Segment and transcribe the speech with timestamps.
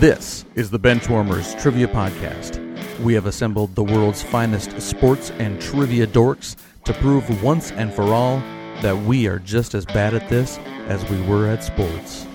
[0.00, 2.60] This is the Benchwarmers Trivia Podcast.
[3.00, 8.04] We have assembled the world's finest sports and trivia dorks to prove once and for
[8.04, 8.38] all
[8.80, 12.28] that we are just as bad at this as we were at sports.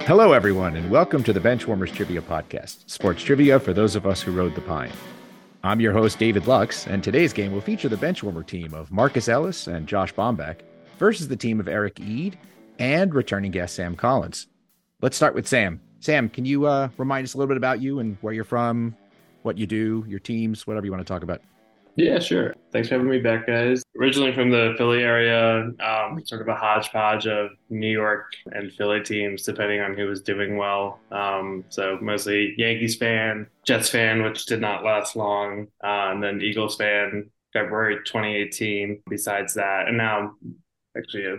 [0.00, 4.20] Hello, everyone, and welcome to the Benchwarmers Trivia Podcast, sports trivia for those of us
[4.20, 4.90] who rode the pine.
[5.62, 9.28] I'm your host, David Lux, and today's game will feature the Benchwarmer team of Marcus
[9.28, 10.62] Ellis and Josh Bombeck
[10.98, 12.36] versus the team of Eric Ede
[12.80, 14.48] and returning guest Sam Collins.
[15.02, 15.80] Let's start with Sam.
[16.00, 18.96] Sam, can you uh, remind us a little bit about you and where you're from,
[19.42, 21.42] what you do, your teams, whatever you want to talk about?
[21.96, 22.54] Yeah, sure.
[22.72, 23.82] Thanks for having me back, guys.
[23.98, 29.02] Originally from the Philly area, um, sort of a hodgepodge of New York and Philly
[29.02, 31.00] teams, depending on who was doing well.
[31.10, 36.40] Um, so mostly Yankees fan, Jets fan, which did not last long, uh, and then
[36.40, 39.02] Eagles fan, February 2018.
[39.10, 40.34] Besides that, and now
[40.96, 41.38] actually a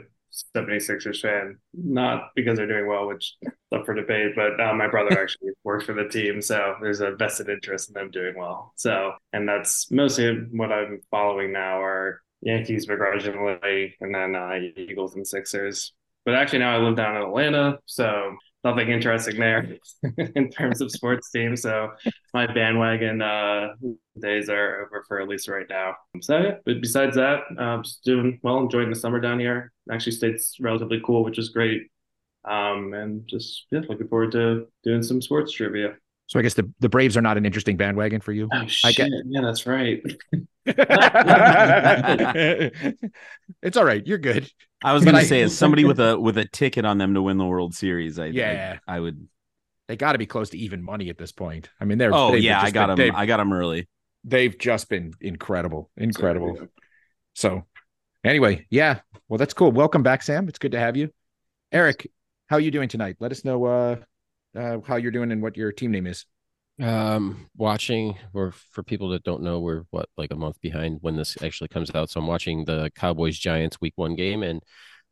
[0.56, 4.88] 76ers fan, not because they're doing well, which is up for debate, but uh, my
[4.88, 6.42] brother actually works for the team.
[6.42, 8.74] So there's a vested interest in them doing well.
[8.76, 15.16] So, and that's mostly what I'm following now are Yankees begrudgingly, and then uh, Eagles
[15.16, 15.94] and Sixers.
[16.26, 17.80] But actually, now I live down in Atlanta.
[17.86, 19.78] So nothing interesting there
[20.36, 21.62] in terms of sports teams.
[21.62, 21.92] So
[22.34, 23.70] my bandwagon uh,
[24.20, 25.96] days are over for at least right now.
[26.22, 29.72] So yeah, but besides that, I'm just doing well, enjoying the summer down here.
[29.92, 31.88] Actually, state's relatively cool, which is great.
[32.44, 35.96] Um, and just yeah, looking forward to doing some sports trivia.
[36.32, 38.48] So I guess the, the Braves are not an interesting bandwagon for you.
[38.54, 38.90] Oh shit!
[38.90, 39.12] I get...
[39.26, 40.02] Yeah, that's right.
[43.62, 44.08] it's all right.
[44.08, 44.50] You're good.
[44.82, 47.22] I was going to say, as somebody with a with a ticket on them to
[47.22, 49.28] win the World Series, I yeah, I, I would.
[49.90, 51.70] They got to be close to even money at this point.
[51.82, 52.14] I mean, they're.
[52.14, 53.16] Oh yeah, I got been, them.
[53.18, 53.90] I got them early.
[54.24, 56.66] They've just been incredible, incredible.
[57.34, 57.66] So,
[58.24, 59.02] anyway, yeah.
[59.28, 59.74] Well, that's cool.
[59.74, 60.48] Welcome back, Sam.
[60.48, 61.10] It's good to have you.
[61.74, 62.10] Eric,
[62.48, 63.18] how are you doing tonight?
[63.20, 63.96] Let us know uh,
[64.56, 66.26] uh, how you're doing and what your team name is.
[66.82, 71.16] Um, watching, or for people that don't know, we're what like a month behind when
[71.16, 72.10] this actually comes out.
[72.10, 74.64] So I'm watching the Cowboys Giants Week One game, and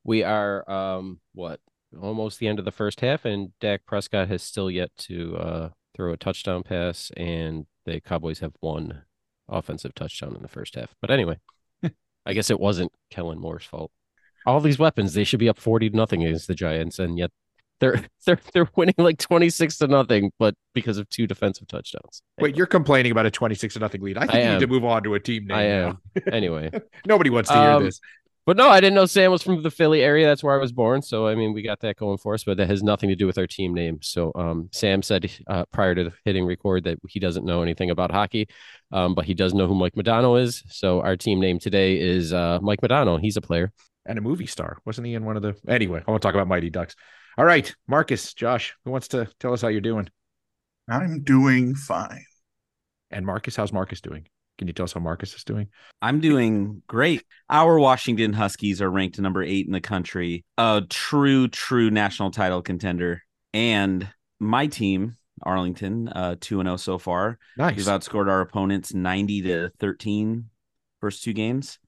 [0.04, 1.60] we are um what
[2.02, 5.70] almost the end of the first half, and Dak Prescott has still yet to uh
[5.96, 9.04] throw a touchdown pass, and the Cowboys have one
[9.48, 10.96] offensive touchdown in the first half.
[11.02, 11.38] But anyway,
[12.26, 13.92] I guess it wasn't Kellen Moore's fault.
[14.46, 17.32] All these weapons, they should be up forty to nothing against the Giants, and yet
[17.80, 22.22] they're they're they're winning like 26 to nothing, but because of two defensive touchdowns.
[22.40, 24.18] Wait, you're complaining about a 26 to nothing lead.
[24.18, 25.58] I think I you need to move on to a team name.
[25.58, 25.98] I am.
[26.32, 26.72] anyway.
[27.06, 28.00] Nobody wants to hear um, this.
[28.46, 30.26] But no, I didn't know Sam was from the Philly area.
[30.26, 31.04] That's where I was born.
[31.04, 33.28] So I mean, we got that going for us, but that has nothing to do
[33.28, 34.00] with our team name.
[34.02, 38.12] So um, Sam said uh, prior to hitting record that he doesn't know anything about
[38.12, 38.48] hockey,
[38.92, 40.64] um, but he does know who Mike Modano is.
[40.70, 43.20] So our team name today is uh, Mike Modano.
[43.20, 43.72] He's a player
[44.06, 45.14] and a movie star, wasn't he?
[45.14, 46.96] In one of the anyway, I want to talk about Mighty Ducks.
[47.40, 50.10] All right, Marcus, Josh, who wants to tell us how you're doing?
[50.90, 52.26] I'm doing fine.
[53.12, 54.28] And Marcus, how's Marcus doing?
[54.58, 55.70] Can you tell us how Marcus is doing?
[56.02, 57.24] I'm doing great.
[57.50, 62.62] Our Washington Huskies are ranked number eight in the country, a true, true national title
[62.62, 63.24] contender.
[63.54, 64.10] And
[64.42, 67.40] my team, Arlington, uh, 2 0 so far.
[67.58, 67.78] Nice.
[67.78, 70.50] We've outscored our opponents 90 to 13
[71.00, 71.80] first two games.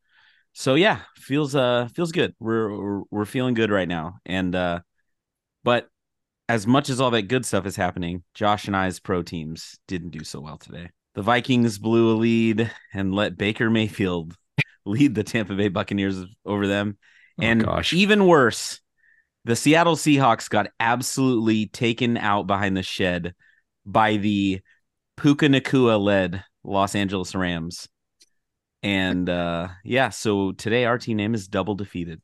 [0.54, 2.36] So yeah, feels uh feels good.
[2.40, 4.20] We're we're, we're feeling good right now.
[4.26, 4.80] And uh
[5.64, 5.88] but
[6.50, 10.10] as much as all that good stuff is happening, Josh and I's pro teams didn't
[10.10, 10.90] do so well today.
[11.16, 14.36] The Vikings blew a lead and let Baker Mayfield
[14.86, 16.98] lead the Tampa Bay Buccaneers over them.
[17.40, 17.94] Oh, and gosh.
[17.94, 18.82] even worse,
[19.46, 23.34] the Seattle Seahawks got absolutely taken out behind the shed
[23.86, 24.62] by the
[25.18, 27.88] Puka Nacua led Los Angeles Rams.
[28.84, 32.22] And uh yeah, so today our team name is double defeated.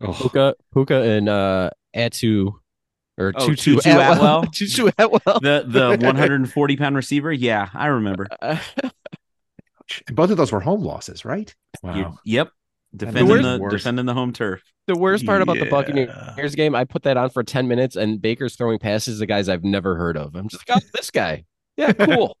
[0.00, 0.12] Oh.
[0.12, 2.54] Puka Puka and uh Atu
[3.18, 4.12] or oh, Tutu, Tutu Atwell.
[4.12, 4.42] Atwell.
[4.52, 5.40] Tutu Atwell.
[5.40, 7.32] The the 140 pound receiver.
[7.32, 8.28] Yeah, I remember.
[10.12, 11.54] Both of those were home losses, right?
[11.82, 11.96] Wow.
[11.96, 12.52] You, yep.
[12.94, 14.62] Defending the, the defending the home turf.
[14.86, 15.64] The worst part about yeah.
[15.64, 19.26] the Buccaneers game, I put that on for 10 minutes and Baker's throwing passes to
[19.26, 20.34] guys I've never heard of.
[20.34, 21.44] I'm just like, oh, this guy.
[21.76, 22.36] Yeah, cool.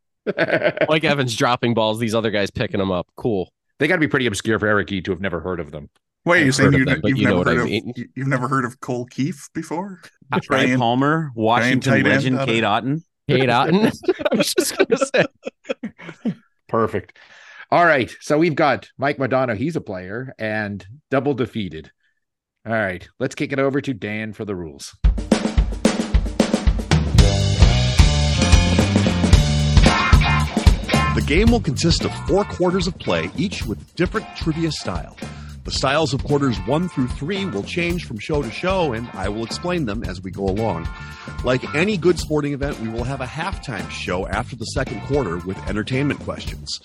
[0.88, 3.06] Mike Evans dropping balls, these other guys picking them up.
[3.16, 3.52] Cool.
[3.78, 5.90] They got to be pretty obscure for Eric E to have never heard of them.
[6.24, 7.90] Wait, you're saying you, have never heard I mean.
[7.90, 10.00] of you've never heard of Cole Keefe before?
[10.42, 13.02] Trey Palmer, Washington legend, Cade Otton.
[13.28, 13.92] Cade Otton.
[14.32, 16.34] I was just gonna say.
[16.68, 17.16] Perfect.
[17.70, 18.14] All right.
[18.20, 19.56] So we've got Mike Modano.
[19.56, 21.92] he's a player, and double defeated.
[22.66, 23.08] All right.
[23.18, 24.94] Let's kick it over to Dan for the rules.
[31.14, 35.16] The game will consist of four quarters of play, each with different trivia style.
[35.68, 39.28] The styles of quarters one through three will change from show to show, and I
[39.28, 40.88] will explain them as we go along.
[41.44, 45.36] Like any good sporting event, we will have a halftime show after the second quarter
[45.36, 46.80] with entertainment questions.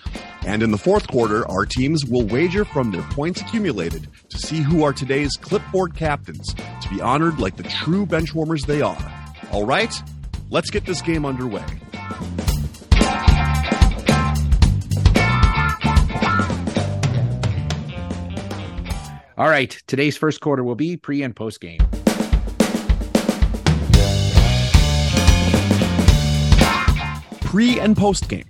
[0.46, 4.58] And in the fourth quarter, our teams will wager from their points accumulated to see
[4.58, 9.32] who are today's clipboard captains to be honored like the true benchwarmers they are.
[9.54, 9.96] All right,
[10.50, 11.64] let's get this game underway.
[19.36, 21.80] All right, today's first quarter will be pre and post game.
[27.42, 28.46] Pre and post game.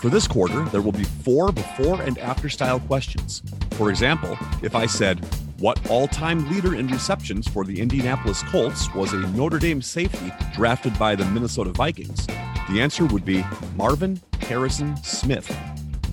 [0.00, 3.42] For this quarter, there will be four before and after style questions.
[3.72, 5.22] For example, if I said,
[5.58, 10.32] What all time leader in receptions for the Indianapolis Colts was a Notre Dame safety
[10.54, 12.26] drafted by the Minnesota Vikings?
[12.70, 13.44] The answer would be
[13.76, 15.54] Marvin Harrison Smith.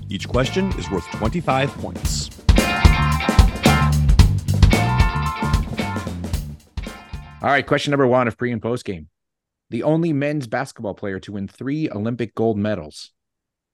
[0.10, 2.37] Each question is worth 25 points.
[7.40, 9.10] All right, question number one of pre and post game.
[9.70, 13.12] The only men's basketball player to win three Olympic gold medals.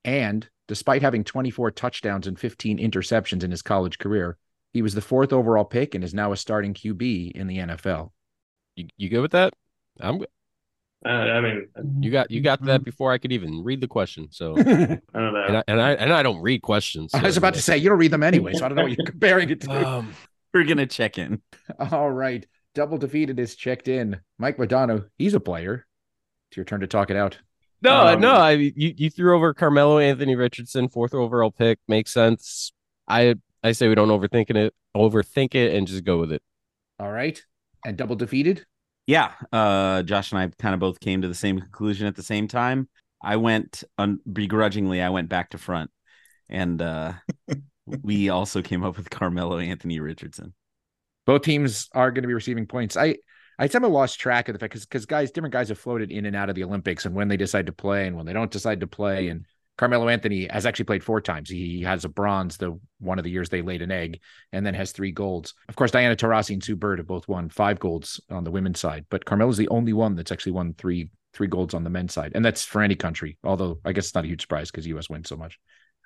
[0.04, 4.38] And despite having 24 touchdowns and 15 interceptions in his college career,
[4.74, 8.12] he was the fourth overall pick and is now a starting QB in the NFL.
[8.76, 9.54] You, you good with that?
[10.00, 10.22] I'm
[11.06, 11.68] uh, I mean,
[12.00, 14.28] you got you got that before I could even read the question.
[14.32, 15.44] So I don't know.
[15.48, 17.12] And I, and I and I don't read questions.
[17.12, 18.84] So I was about to say you don't read them anyway, so I don't know
[18.84, 19.88] what you're comparing it to.
[19.88, 20.14] Um,
[20.54, 21.42] We're gonna check in.
[21.92, 24.20] All right, double defeated is checked in.
[24.38, 25.86] Mike Modano, he's a player.
[26.50, 27.40] It's your turn to talk it out.
[27.82, 32.14] No, Um, no, I you, you threw over Carmelo Anthony Richardson, fourth overall pick, makes
[32.14, 32.72] sense.
[33.08, 36.42] I I say we don't overthink it, overthink it, and just go with it.
[37.00, 37.42] All right,
[37.86, 38.66] and double defeated.
[39.06, 42.24] Yeah, uh, Josh and I kind of both came to the same conclusion at the
[42.24, 42.88] same time.
[43.22, 45.02] I went un- begrudgingly.
[45.02, 45.92] I went back to front,
[46.48, 47.14] and uh,
[47.86, 50.54] we also came up with Carmelo Anthony Richardson.
[51.26, 52.98] Both teams are going to be receiving points.
[52.98, 53.18] I
[53.60, 56.26] I of lost track of the fact because because guys, different guys have floated in
[56.26, 58.52] and out of the Olympics and when they decide to play and when they don't
[58.52, 59.30] decide to play.
[59.30, 59.46] And
[59.78, 61.50] Carmelo Anthony has actually played four times.
[61.50, 64.20] He has a bronze the one of the years they laid an egg,
[64.52, 65.54] and then has three golds.
[65.70, 68.80] Of course, Diana Taurasi and Sue Bird have both won five golds on the women's
[68.80, 72.14] side, but Carmelo's the only one that's actually won three three golds on the men's
[72.14, 73.38] side, and that's for any country.
[73.44, 75.10] Although I guess it's not a huge surprise because the U.S.
[75.10, 75.60] wins so much.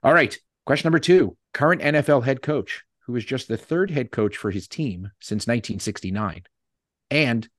[0.03, 4.11] All right, question number two: current NFL head coach who was just the third head
[4.11, 6.43] coach for his team since 1969,
[7.09, 7.49] and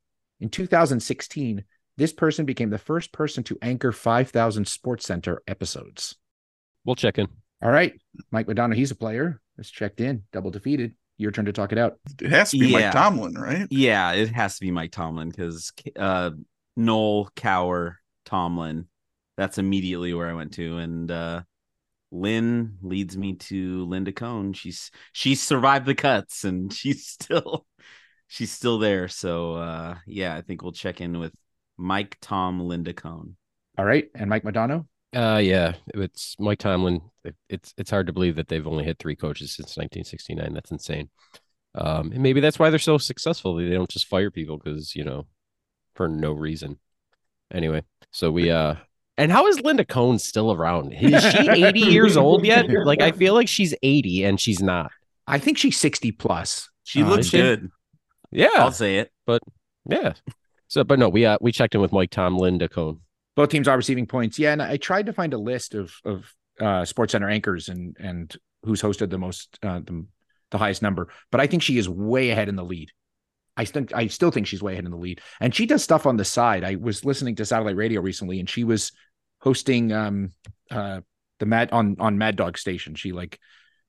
[0.40, 1.64] in 2016,
[1.96, 6.14] this person became the first person to anchor 5,000 Sports Center episodes.
[6.84, 7.26] We'll check in.
[7.60, 7.92] All right,
[8.30, 9.40] Mike Modano, he's a player.
[9.56, 10.94] That's checked in, double defeated.
[11.16, 11.98] Your turn to talk it out.
[12.22, 12.78] It has to be Yeah.
[12.78, 13.66] Mike Tomlin, right?
[13.70, 16.30] Yeah, it has to be Mike Tomlin because uh,
[16.76, 18.86] Noll Cowher Tomlin.
[19.36, 21.42] That's immediately where I went to, and uh,
[22.10, 24.52] Lynn leads me to Linda Cohn.
[24.52, 27.66] She's she's survived the cuts, and she's still
[28.26, 29.08] she's still there.
[29.08, 31.34] So uh, yeah, I think we'll check in with
[31.76, 33.36] Mike Tom Linda Cohn.
[33.76, 34.86] All right, and Mike Modano.
[35.14, 37.00] Uh, yeah, it's Mike Tomlin.
[37.24, 40.52] It, it's it's hard to believe that they've only had three coaches since 1969.
[40.52, 41.08] That's insane.
[41.74, 43.54] Um, and maybe that's why they're so successful.
[43.54, 45.26] They don't just fire people because you know,
[45.94, 46.78] for no reason.
[47.52, 48.74] Anyway, so we uh,
[49.18, 50.92] and how is Linda Cohn still around?
[50.94, 52.66] Is she 80 years old yet?
[52.70, 54.90] Like I feel like she's 80 and she's not.
[55.26, 56.70] I think she's 60 plus.
[56.84, 57.36] She Uh, looks is she?
[57.38, 57.70] good.
[58.30, 59.10] Yeah, I'll say it.
[59.26, 59.42] But
[59.84, 60.14] yeah.
[60.68, 63.00] So, but no, we uh we checked in with Mike Tom, Linda Cohn.
[63.36, 64.38] Both teams are receiving points.
[64.38, 67.96] Yeah, and I tried to find a list of of uh, Sports Center anchors and
[68.00, 70.04] and who's hosted the most uh, the,
[70.50, 72.90] the highest number, but I think she is way ahead in the lead.
[73.56, 76.04] I think I still think she's way ahead in the lead, and she does stuff
[76.06, 76.64] on the side.
[76.64, 78.92] I was listening to satellite radio recently, and she was
[79.40, 80.32] hosting um
[80.70, 81.00] uh
[81.38, 82.94] the Mad on on Mad Dog station.
[82.94, 83.38] She like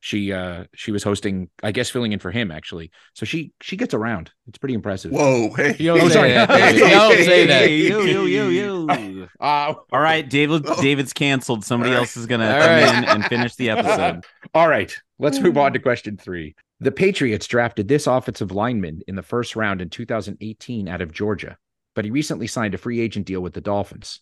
[0.01, 2.91] she uh she was hosting, I guess, filling in for him actually.
[3.15, 4.31] So she she gets around.
[4.47, 5.11] It's pretty impressive.
[5.11, 5.75] Whoa, hey.
[5.79, 6.31] You don't Oh, say sorry.
[6.33, 6.47] that.
[6.49, 6.79] David.
[6.81, 7.61] You don't say that.
[7.65, 9.27] Hey, yo, yo, yo, yo.
[9.39, 10.65] Uh, All right, David.
[10.67, 10.81] Oh.
[10.81, 11.63] David's canceled.
[11.65, 12.01] Somebody All right.
[12.01, 12.97] else is gonna All come right.
[12.97, 14.25] in and finish the episode.
[14.53, 16.55] All right, let's move on to question three.
[16.81, 21.57] The Patriots drafted this offensive lineman in the first round in 2018 out of Georgia,
[21.95, 24.21] but he recently signed a free agent deal with the Dolphins.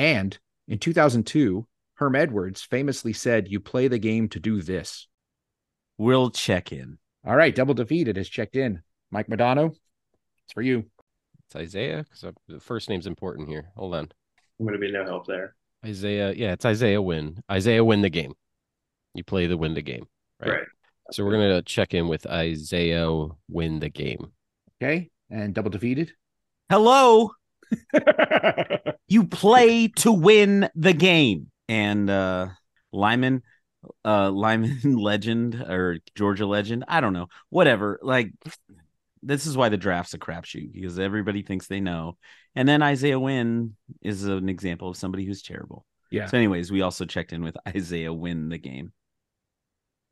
[0.00, 1.66] And in 2002,
[1.96, 5.08] Herm Edwards famously said, You play the game to do this.
[5.98, 6.96] We'll check in.
[7.26, 8.80] All right, double defeated has checked in.
[9.10, 9.76] Mike Modano,
[10.44, 10.86] it's for you.
[11.44, 13.72] It's Isaiah because the first name's important here.
[13.76, 14.08] Hold on,
[14.58, 15.54] I'm going to be no help there.
[15.84, 16.32] Isaiah.
[16.32, 17.42] Yeah, it's Isaiah Wynn.
[17.50, 18.32] Isaiah win the game.
[19.12, 20.06] You play the win the game,
[20.40, 20.50] right?
[20.50, 20.66] Right.
[21.10, 24.32] So we're gonna check in with Isaiah win the game.
[24.80, 26.12] Okay, and double defeated.
[26.70, 27.32] Hello.
[29.08, 31.50] You play to win the game.
[31.68, 32.48] And uh
[32.92, 33.42] Lyman,
[34.04, 36.84] uh Lyman legend or Georgia legend.
[36.86, 37.26] I don't know.
[37.48, 37.98] Whatever.
[38.02, 38.32] Like
[39.22, 42.16] this is why the draft's a crapshoot because everybody thinks they know.
[42.54, 45.84] And then Isaiah Wynn is an example of somebody who's terrible.
[46.10, 46.26] Yeah.
[46.26, 48.92] So, anyways, we also checked in with Isaiah Wynn the game.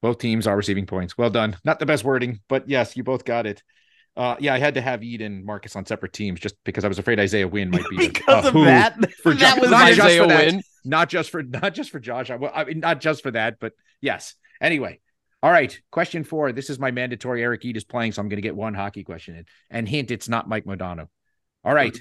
[0.00, 1.19] Both teams are receiving points.
[1.19, 1.57] Well done.
[1.65, 3.62] Not the best wording, but yes, you both got it.
[4.18, 6.88] Uh, yeah, I had to have Eden and Marcus on separate teams just because I
[6.88, 9.12] was afraid Isaiah Wynn might be because uh, of that.
[9.22, 10.62] For that was not just Isaiah for that, Wynn.
[10.84, 12.28] not just for not just for Josh.
[12.28, 14.34] I, well, I mean, not just for that, but yes.
[14.60, 14.98] Anyway,
[15.40, 15.80] all right.
[15.92, 16.50] Question four.
[16.50, 17.44] This is my mandatory.
[17.44, 19.46] Eric Ede is playing, so I'm going to get one hockey question in.
[19.70, 21.06] And hint, it's not Mike Modano.
[21.64, 21.96] All right.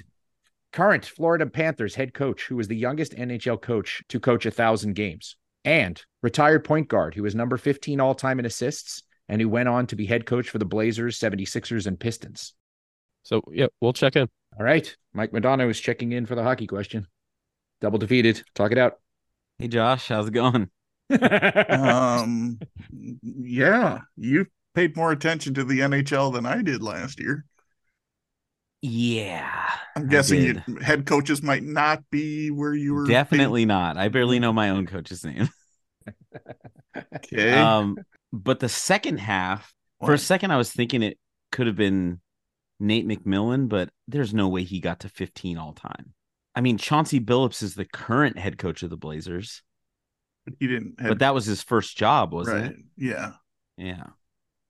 [0.72, 4.94] Current Florida Panthers head coach, who is the youngest NHL coach to coach a thousand
[4.94, 9.48] games, and retired point guard, who is number 15 all time in assists, and who
[9.48, 12.54] went on to be head coach for the Blazers, 76ers, and Pistons.
[13.22, 14.28] So yeah, we'll check in.
[14.58, 14.94] All right.
[15.12, 17.06] Mike Modano is checking in for the hockey question.
[17.80, 18.42] Double defeated.
[18.54, 18.94] Talk it out.
[19.58, 20.70] Hey Josh, how's it going?
[21.10, 22.58] Um,
[23.22, 27.46] yeah, you paid more attention to the NHL than I did last year.
[28.82, 29.70] Yeah.
[29.96, 33.06] I'm guessing you, head coaches might not be where you were.
[33.06, 33.96] Definitely not.
[33.96, 35.48] I barely know my own coach's name.
[37.14, 37.52] Okay.
[37.52, 37.96] Um,
[38.32, 41.18] but the second half, for a second, I was thinking it
[41.50, 42.20] could have been
[42.78, 46.14] Nate McMillan, but there's no way he got to 15 all time.
[46.54, 49.62] I mean, Chauncey Billups is the current head coach of the Blazers,
[50.58, 51.00] he didn't.
[51.00, 52.70] Have, but that was his first job, wasn't right.
[52.72, 52.76] it?
[52.96, 53.32] Yeah.
[53.76, 54.04] Yeah.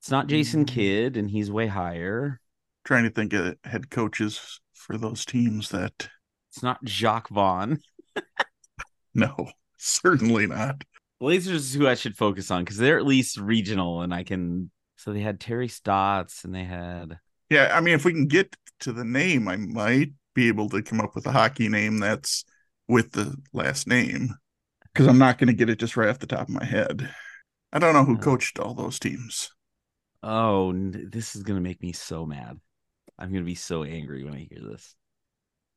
[0.00, 0.68] It's not Jason Mm.
[0.68, 2.40] Kidd, and he's way higher.
[2.84, 6.08] Trying to think of head coaches for those teams that.
[6.50, 7.80] It's not Jacque Vaughn.
[9.14, 10.84] No, certainly not.
[11.20, 14.70] Blazers is who I should focus on because they're at least regional, and I can.
[14.96, 17.18] So they had Terry Stotts, and they had
[17.50, 20.82] Yeah, I mean, if we can get to the name, I might be able to
[20.82, 22.44] come up with a hockey name that's
[22.86, 24.34] with the last name
[24.92, 27.12] because I'm not going to get it just right off the top of my head.
[27.72, 28.20] I don't know who Uh.
[28.20, 29.50] coached all those teams.
[30.22, 32.60] Oh, this is gonna make me so mad.
[33.18, 34.96] I'm gonna be so angry when I hear this.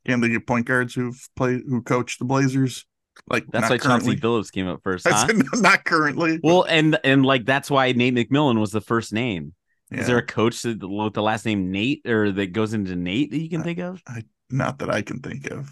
[0.05, 2.85] Can they get point guards who've played who coached the Blazers?
[3.29, 4.15] Like That's why currently.
[4.15, 5.27] Chauncey Billups came up first, I huh?
[5.27, 6.39] said not currently.
[6.43, 9.53] Well, and and like that's why Nate McMillan was the first name.
[9.91, 12.95] yeah, Is there a coach that, with the last name Nate or that goes into
[12.95, 14.01] Nate that you can think of?
[14.49, 15.69] not that I can think of.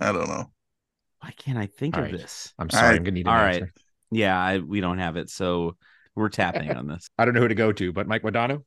[0.00, 0.50] I don't know.
[1.20, 2.20] Why can't I think All of right.
[2.20, 2.52] this?
[2.58, 2.82] I'm sorry.
[2.88, 2.96] right.
[2.96, 3.62] I'm going to need an All right.
[3.62, 3.72] answer.
[4.10, 5.76] Yeah, I, we don't have it, so
[6.14, 7.08] we're tapping on this.
[7.18, 8.62] I don't know who to go to, but Mike Modano.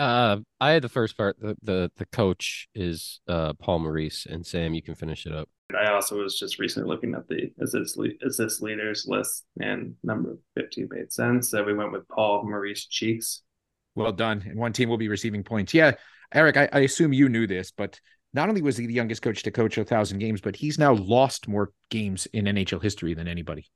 [0.00, 1.38] Uh, I had the first part.
[1.38, 5.48] The the, the coach is uh Paul Maurice, and Sam, you can finish it up.
[5.78, 10.38] I also was just recently looking at the assist, le- assist leaders list, and number
[10.56, 11.50] 15 made sense.
[11.50, 13.42] So we went with Paul Maurice Cheeks.
[13.94, 14.42] Well done.
[14.48, 15.74] And one team will be receiving points.
[15.74, 15.92] Yeah,
[16.32, 18.00] Eric, I, I assume you knew this, but
[18.32, 20.94] not only was he the youngest coach to coach a thousand games, but he's now
[20.94, 23.66] lost more games in NHL history than anybody,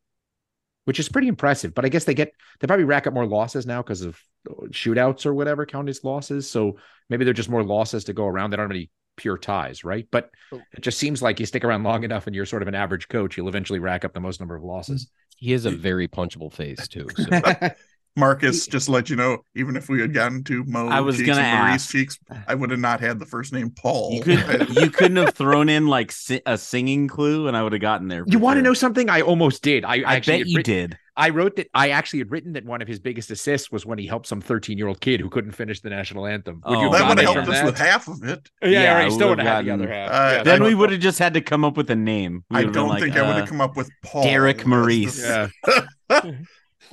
[0.85, 1.75] which is pretty impressive.
[1.75, 4.67] But I guess they get they probably rack up more losses now because of uh,
[4.69, 6.51] shootouts or whatever count as losses.
[6.51, 6.77] So
[7.11, 8.51] maybe they're just more losses to go around.
[8.51, 10.07] They don't have any pure ties, right?
[10.11, 10.61] But oh.
[10.73, 13.09] it just seems like you stick around long enough and you're sort of an average
[13.09, 15.07] coach, you'll eventually rack up the most number of losses.
[15.07, 15.47] Mm-hmm.
[15.47, 17.07] He has a very punchable face too.
[17.17, 17.41] So
[18.17, 21.17] Marcus, just to let you know, even if we had gotten to Mo, I was
[21.17, 21.91] Cheeks gonna and Maurice ask.
[21.91, 24.13] Cheeks, I would have not had the first name Paul.
[24.13, 27.73] You could you couldn't have thrown in like si- a singing clue, and I would
[27.73, 28.25] have gotten there.
[28.27, 29.11] you for want to know something?
[29.11, 29.85] I almost did.
[29.85, 30.99] I, I actually bet you writ- did.
[31.17, 33.99] I wrote that I actually had written that one of his biggest assists was when
[33.99, 36.61] he helped some 13 year old kid who couldn't finish the national anthem.
[36.67, 37.65] Would you Oh, have that would have helped us that?
[37.67, 38.49] with half of it.
[38.63, 39.07] Yeah, Yeah, right.
[39.07, 40.11] I Still would would've have had the other half.
[40.11, 42.45] Uh, yeah, Then we would have just had to come up with a name.
[42.51, 44.25] We I don't like, think I would uh, have come up with Paul.
[44.25, 45.21] Derek Maurice.
[45.25, 45.49] Yeah.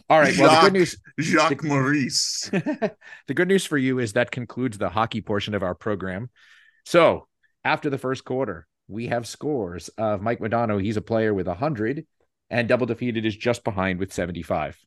[0.09, 0.37] All right.
[0.37, 0.97] Well, the good news.
[1.19, 2.49] Jacques Maurice.
[2.51, 6.29] the good news for you is that concludes the hockey portion of our program.
[6.85, 7.27] So
[7.63, 10.81] after the first quarter, we have scores of Mike Modano.
[10.81, 12.05] He's a player with 100,
[12.49, 14.77] and Double Defeated is just behind with 75.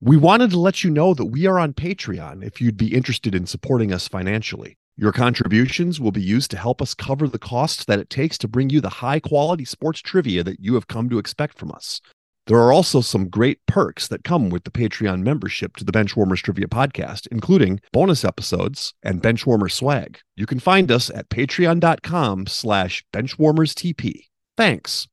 [0.00, 3.36] We wanted to let you know that we are on Patreon if you'd be interested
[3.36, 4.76] in supporting us financially.
[4.96, 8.48] Your contributions will be used to help us cover the costs that it takes to
[8.48, 12.00] bring you the high quality sports trivia that you have come to expect from us.
[12.46, 16.42] There are also some great perks that come with the Patreon membership to the Benchwarmers
[16.42, 20.18] Trivia Podcast, including bonus episodes and Benchwarmer swag.
[20.34, 24.26] You can find us at patreon.com slash benchwarmerstp.
[24.56, 25.06] Thanks.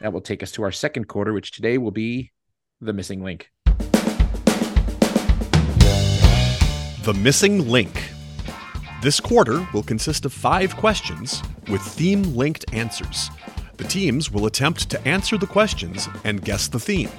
[0.00, 2.30] That will take us to our second quarter, which today will be
[2.80, 3.50] the missing link.
[7.02, 8.10] The Missing Link.
[9.02, 13.30] This quarter will consist of five questions with theme linked answers.
[13.78, 17.10] The teams will attempt to answer the questions and guess the theme.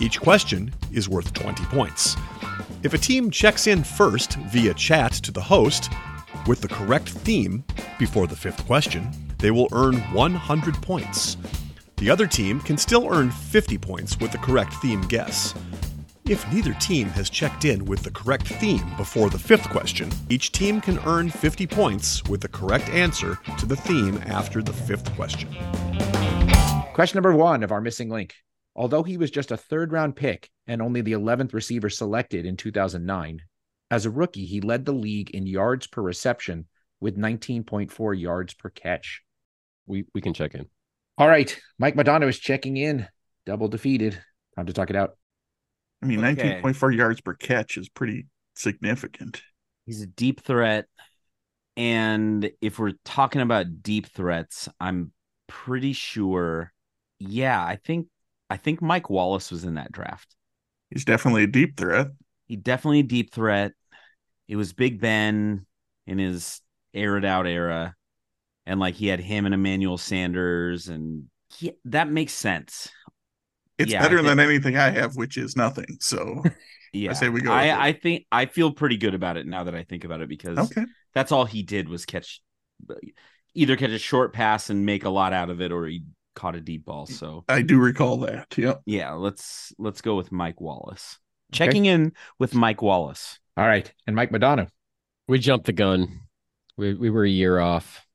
[0.00, 2.16] Each question is worth 20 points.
[2.82, 5.88] If a team checks in first via chat to the host
[6.48, 7.62] with the correct theme
[7.96, 9.08] before the fifth question,
[9.38, 11.36] they will earn 100 points.
[11.98, 15.54] The other team can still earn 50 points with the correct theme guess.
[16.26, 20.52] If neither team has checked in with the correct theme before the fifth question, each
[20.52, 25.14] team can earn 50 points with the correct answer to the theme after the fifth
[25.16, 25.54] question.
[26.94, 28.34] Question number one of our missing link.
[28.74, 32.56] Although he was just a third round pick and only the 11th receiver selected in
[32.56, 33.42] 2009,
[33.90, 36.68] as a rookie, he led the league in yards per reception
[37.00, 39.20] with 19.4 yards per catch.
[39.86, 40.64] We we can check in.
[41.18, 41.54] All right.
[41.78, 43.08] Mike Modano is checking in,
[43.44, 44.18] double defeated.
[44.56, 45.18] Time to talk it out.
[46.04, 46.60] I mean, Okay.
[46.60, 49.42] 19.4 yards per catch is pretty significant.
[49.86, 50.86] He's a deep threat.
[51.76, 55.12] And if we're talking about deep threats, I'm
[55.48, 56.72] pretty sure.
[57.18, 58.08] Yeah, I think
[58.50, 60.36] I think Mike Wallace was in that draft.
[60.90, 62.08] He's definitely a deep threat.
[62.46, 63.72] He definitely a deep threat.
[64.46, 65.66] It was Big Ben
[66.06, 66.60] in his
[66.92, 67.96] aired out era.
[68.66, 71.24] And like he had him and Emmanuel Sanders, and
[71.58, 72.88] he, that makes sense.
[73.78, 75.98] It's Yeah, better than anything I have, which is nothing.
[76.00, 76.42] So,
[76.92, 77.10] Yeah.
[77.10, 77.52] I say we go.
[77.52, 80.28] I, I think I feel pretty good about it now that I think about it
[80.28, 80.84] because okay.
[81.12, 82.40] that's all he did was catch
[83.54, 86.04] either catch a short pass and make a lot out of it or he
[86.36, 88.56] caught a deep ball so I do recall that.
[88.56, 88.82] Yep.
[88.86, 91.18] yeah let's let's go with mike wallace
[91.52, 93.92] checking in with mike wallace All right.
[94.06, 94.68] And Mike Modano.
[95.28, 96.20] We jumped the gun.
[96.76, 98.06] We we were a year off.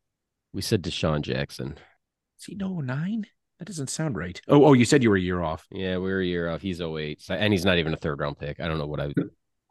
[0.54, 1.78] We said DeSean Jackson.
[2.40, 3.26] Is he no nine?
[3.60, 4.40] That doesn't sound right.
[4.48, 5.68] Oh, oh, you said you were a year off.
[5.70, 6.62] Yeah, we were a year off.
[6.62, 7.22] He's 08.
[7.30, 8.60] And he's not even a third round pick.
[8.60, 9.14] I don't know what I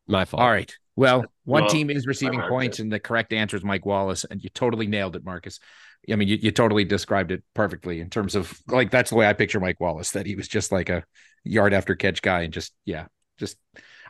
[0.07, 0.42] my fault.
[0.42, 0.73] All right.
[0.95, 4.25] Well, one Well, team is receiving I- points, and the correct answer is Mike Wallace,
[4.25, 5.59] and you totally nailed it, Marcus.
[6.11, 9.26] I mean, you, you totally described it perfectly in terms of like that's the way
[9.26, 10.11] I picture Mike Wallace.
[10.12, 11.04] That he was just like a
[11.45, 13.07] yard after catch guy, and just yeah,
[13.38, 13.57] just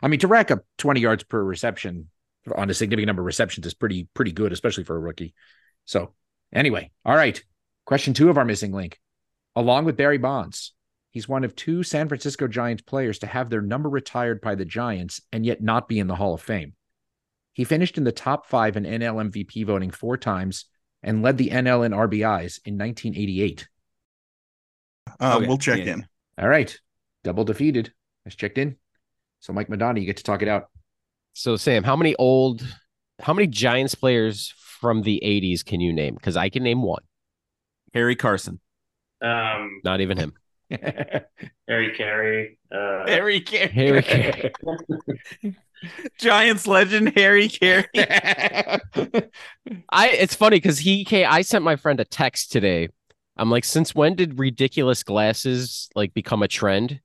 [0.01, 2.09] I mean to rack up twenty yards per reception
[2.55, 5.33] on a significant number of receptions is pretty pretty good, especially for a rookie.
[5.85, 6.13] So
[6.53, 7.41] anyway, all right.
[7.85, 8.99] Question two of our missing link,
[9.59, 10.73] along with Barry Bonds,
[11.11, 14.65] He's one of two San Francisco Giants players to have their number retired by the
[14.65, 16.73] Giants and yet not be in the Hall of Fame.
[17.53, 20.65] He finished in the top five in NL MVP voting four times
[21.01, 23.67] and led the NL in RBIs in 1988.
[25.19, 25.93] Um, Okay, We'll check yeah.
[25.93, 26.07] in.
[26.37, 26.77] All right.
[27.23, 27.91] Double defeated.
[28.25, 28.75] As checked in.
[29.39, 30.65] So, Mike Modano, you get to talk it out.
[31.33, 32.61] So Sam, how many old
[33.19, 36.15] how many Giants players from the 80s can you name?
[36.15, 37.01] Because I can name one.
[37.93, 38.59] harry carson
[39.21, 40.33] Um, Not even him.
[41.67, 42.57] Harry Carey.
[42.71, 44.51] Uh, harry carey Harry Carey.
[46.19, 47.85] giants legend harry carey
[49.89, 52.89] I it's funny because he came, I sent my friend a text today.
[53.37, 56.99] I'm like, since when did ridiculous glasses like become a trend?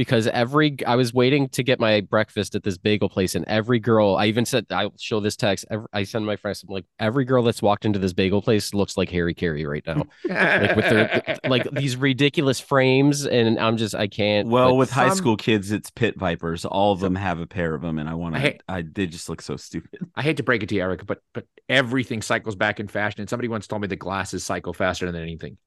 [0.00, 3.78] Because every I was waiting to get my breakfast at this bagel place, and every
[3.78, 5.66] girl I even said I'll show this text.
[5.70, 8.72] Every, I send my friends, I'm like, every girl that's walked into this bagel place
[8.72, 13.76] looks like Harry Carey right now, like with their like these ridiculous frames, and I'm
[13.76, 14.48] just I can't.
[14.48, 17.74] well but with high school kids it's pit vipers all of them have a pair
[17.74, 20.38] of them and i want to hate- I, they just look so stupid I hate
[20.38, 23.20] to break it to you, Eric, but but everything cycles back in fashion.
[23.20, 25.58] And somebody once told me the glasses cycle faster than anything.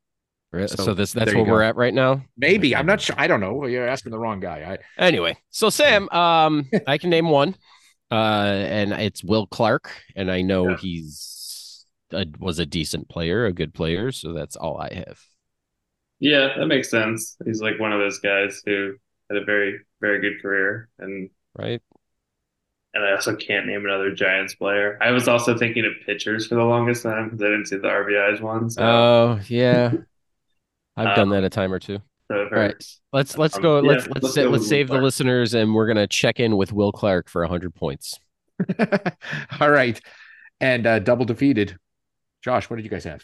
[0.67, 2.23] So, so this that's there you where we're at right now.
[2.37, 3.15] Maybe I'm not sure.
[3.17, 3.65] I don't know.
[3.65, 4.77] You're asking the wrong guy.
[4.97, 7.55] I, Anyway, so Sam, um, I can name one,
[8.11, 10.75] uh, and it's Will Clark, and I know Yeah.
[10.75, 15.19] he's a, was a decent player, a good player, so that's all I have.
[16.19, 17.35] yeah, that makes sense.
[17.45, 18.95] He's like one of those guys who
[19.29, 21.81] had a very, very good career, and Right?
[22.93, 24.97] and I also can't name another Giants player.
[25.01, 27.87] I was also thinking of pitchers for the longest time because I didn't see the
[27.89, 28.69] RBIs one.
[28.69, 29.95] So, Oh yeah,
[30.97, 31.99] I've Um, done that a time or two.
[32.32, 32.75] so All right,
[33.12, 33.82] let's let's Um, go.
[33.82, 36.39] yeah, let's let's let's sa- go let's save Will the listeners, and we're gonna check
[36.39, 38.19] in with Will Clark for hundred points.
[39.60, 39.99] All right.
[40.62, 41.77] And uh, double defeated.
[42.43, 43.23] Josh, what did you guys have?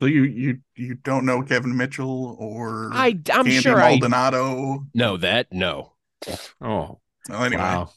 [0.00, 4.86] So you you you don't know Kevin Mitchell or I I'm Candy sure I Maldonado.
[4.94, 5.52] know that.
[5.52, 5.92] No,
[6.60, 7.90] Oh, Well, anyway, wow.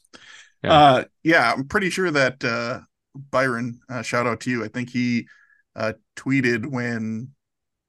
[0.64, 0.74] Yeah.
[0.74, 2.82] Uh, yeah, I'm pretty sure that uh,
[3.16, 4.64] Byron, uh, shout out to you.
[4.64, 5.28] I think he
[5.76, 7.30] uh, tweeted when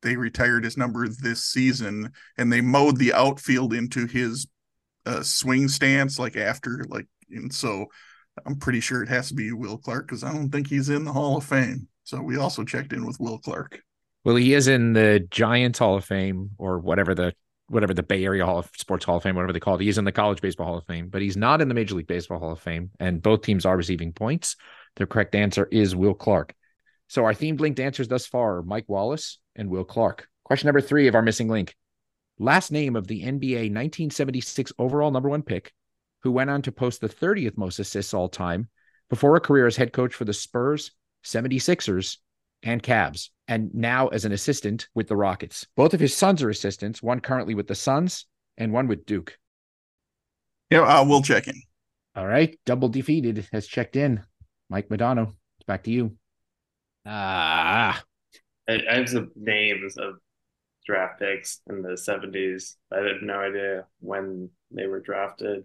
[0.02, 4.46] they retired his number this season and they mowed the outfield into his
[5.06, 7.86] uh, swing stance, like after, like, and so
[8.44, 11.04] I'm pretty sure it has to be Will Clark because I don't think he's in
[11.04, 11.88] the Hall of Fame.
[12.04, 13.80] So we also checked in with Will Clark.
[14.24, 17.34] Well, he is in the Giants Hall of Fame or whatever the
[17.68, 19.80] whatever the Bay Area Hall of Sports Hall of Fame, whatever they call it.
[19.80, 22.06] He's in the College Baseball Hall of Fame, but he's not in the Major League
[22.06, 22.90] Baseball Hall of Fame.
[23.00, 24.56] And both teams are receiving points.
[24.96, 26.54] The correct answer is Will Clark.
[27.12, 30.28] So our themed linked answers thus far are Mike Wallace and Will Clark.
[30.44, 31.76] Question number three of our missing link.
[32.38, 35.74] Last name of the NBA 1976 overall number one pick,
[36.22, 38.70] who went on to post the 30th most assists all time
[39.10, 42.16] before a career as head coach for the Spurs, 76ers,
[42.62, 45.66] and Cavs, and now as an assistant with the Rockets.
[45.76, 48.24] Both of his sons are assistants, one currently with the Suns
[48.56, 49.36] and one with Duke.
[50.70, 51.60] Yeah, uh, we'll check in.
[52.16, 52.58] All right.
[52.64, 54.22] Double defeated has checked in.
[54.70, 56.16] Mike Modano, it's back to you.
[57.04, 58.02] Ah,
[58.68, 60.14] I, I have some names of
[60.86, 62.76] draft picks in the 70s.
[62.92, 65.64] I have no idea when they were drafted.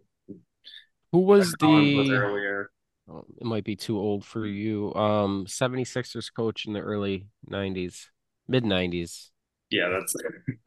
[1.11, 2.11] who was Collins was the?
[2.11, 2.69] earlier.
[3.09, 4.93] oh, it might be too old for you.
[4.95, 8.09] Um, 76ers coach in the early 90s,
[8.47, 9.31] mid 90s.
[9.69, 10.15] Yeah, that's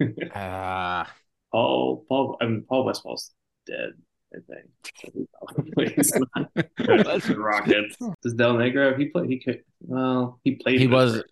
[0.31, 1.15] Ah,
[1.53, 2.05] Paul.
[2.09, 2.37] Paul.
[2.41, 3.33] I mean, Paul Westphal's
[3.67, 3.93] dead.
[4.33, 5.29] I think.
[5.55, 5.95] Probably.
[7.05, 7.97] That's the Rockets.
[8.23, 8.97] Does Del Negro?
[8.99, 9.29] He played.
[9.31, 9.63] He could.
[9.81, 10.81] Well, he played.
[10.81, 11.25] He was- the-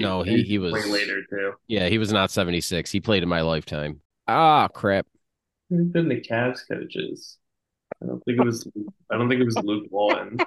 [0.00, 1.54] no, he- he was- later too.
[1.66, 2.90] yeah, he was not 76.
[2.90, 4.00] He played in my lifetime.
[4.28, 5.06] Ah, crap.
[5.70, 7.38] Who's been the Cavs coaches?
[8.02, 8.68] I don't think it was.
[9.10, 10.38] I don't think it was Luke Walton.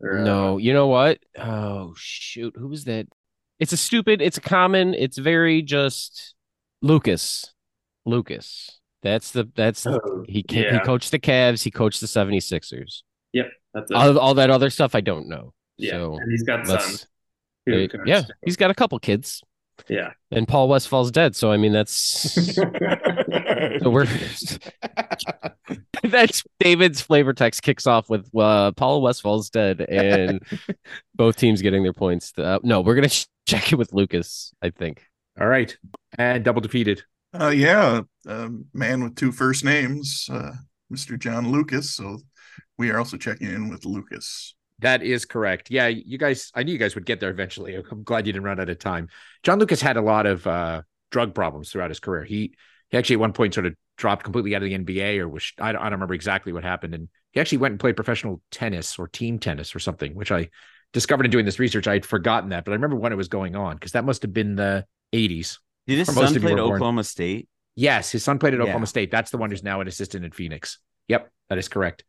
[0.00, 1.18] Or, uh, No, you know what?
[1.38, 3.06] Oh shoot, who was that?
[3.60, 6.34] It's a stupid, it's a common, it's very just
[6.82, 7.52] Lucas.
[8.04, 8.80] Lucas.
[9.04, 13.02] That's the that's the, Oh, he ca- he coached the Cavs, he coached the 76ers.
[13.34, 13.94] Yep, that's it.
[13.96, 15.52] All, all that other stuff I don't know.
[15.76, 17.06] yeah, So and he's got let's sons.
[17.66, 19.42] who yeah, he's got a couple kids.
[19.88, 20.10] yeah.
[20.30, 21.92] And Paul Westphal's dead, so I mean that's
[22.54, 24.06] so we're
[26.04, 30.42] that's David's flavor text kicks off with uh, Paul Westphal's dead and
[31.14, 32.32] both teams getting their points.
[32.36, 34.52] Uh, no, we're gonna ch- check it with Lucas.
[34.62, 35.04] I think.
[35.40, 35.76] All right.
[36.16, 37.02] And double defeated.
[37.38, 40.52] Uh, yeah, a man with two first names, uh,
[40.92, 41.18] Mr.
[41.18, 41.90] John Lucas.
[41.96, 42.18] So
[42.78, 44.54] we are also checking in with Lucas.
[44.80, 45.70] That is correct.
[45.70, 47.74] Yeah, you guys, I knew you guys would get there eventually.
[47.74, 49.08] I'm glad you didn't run out of time.
[49.42, 52.24] John Lucas had a lot of uh, drug problems throughout his career.
[52.24, 52.54] He
[52.90, 55.52] he actually at one point sort of dropped completely out of the NBA, or was
[55.58, 56.94] I I don't remember exactly what happened.
[56.94, 60.50] And he actually went and played professional tennis or team tennis or something, which I
[60.92, 61.88] discovered in doing this research.
[61.88, 64.22] I had forgotten that, but I remember when it was going on because that must
[64.22, 65.58] have been the 80s.
[65.86, 67.48] Did his son of play at were born- Oklahoma State?
[67.76, 68.64] Yes, his son played at Yeah.
[68.64, 69.10] Oklahoma State.
[69.10, 70.78] That's the one who's now an assistant in Phoenix.
[71.08, 72.04] Yep, that is correct.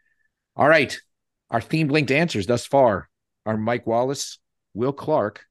[0.56, 0.98] All right.
[1.50, 3.10] Our themed linked answers thus far
[3.46, 4.40] are Mike Wallace,
[4.74, 5.46] Will Clark,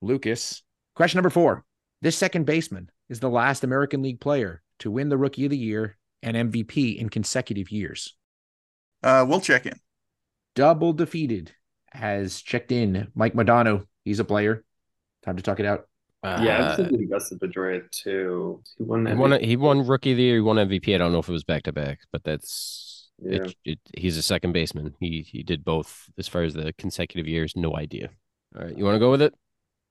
[0.00, 0.62] Lucas.
[0.94, 1.64] Question number four.
[2.02, 5.58] This second baseman is the last American League player to win the Rookie of the
[5.58, 8.14] Year and MVP in consecutive years.
[9.02, 9.78] Uh, we'll check in.
[10.54, 11.52] Double defeated
[11.92, 13.86] has checked in Mike Modano.
[14.04, 14.64] He's a player.
[15.24, 15.88] Time to talk it out.
[16.24, 18.62] Yeah, Uh, I'm thinking Dustin Pedroia too.
[18.76, 19.06] He won.
[19.06, 19.40] he won.
[19.42, 20.34] He won Rookie of the Year.
[20.36, 20.94] He won MVP.
[20.94, 23.44] I don't know if it was back to back, but that's Yeah.
[23.44, 24.94] it, it, He's a second baseman.
[25.00, 27.54] He he did both as far as the consecutive years.
[27.56, 28.10] No idea.
[28.56, 29.34] All right, you want to go with it?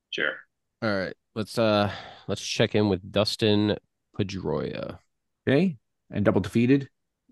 [0.10, 0.34] Sure.
[0.82, 1.92] All right, let's uh
[2.28, 3.78] let's check in with Dustin
[4.20, 5.00] Pedroia.
[5.48, 5.78] Okay.
[6.12, 6.90] And double defeated.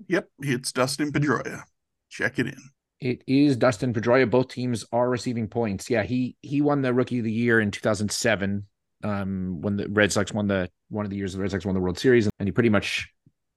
[0.08, 1.64] Yep, it's Dustin Pedroia.
[2.10, 2.58] Check it in.
[3.02, 4.30] It is Dustin Pedroia.
[4.30, 5.90] Both teams are receiving points.
[5.90, 8.66] Yeah, he he won the Rookie of the Year in 2007.
[9.06, 11.76] Um, when the Red Sox won the one of the years the Red Sox won
[11.76, 13.08] the World Series, and he pretty much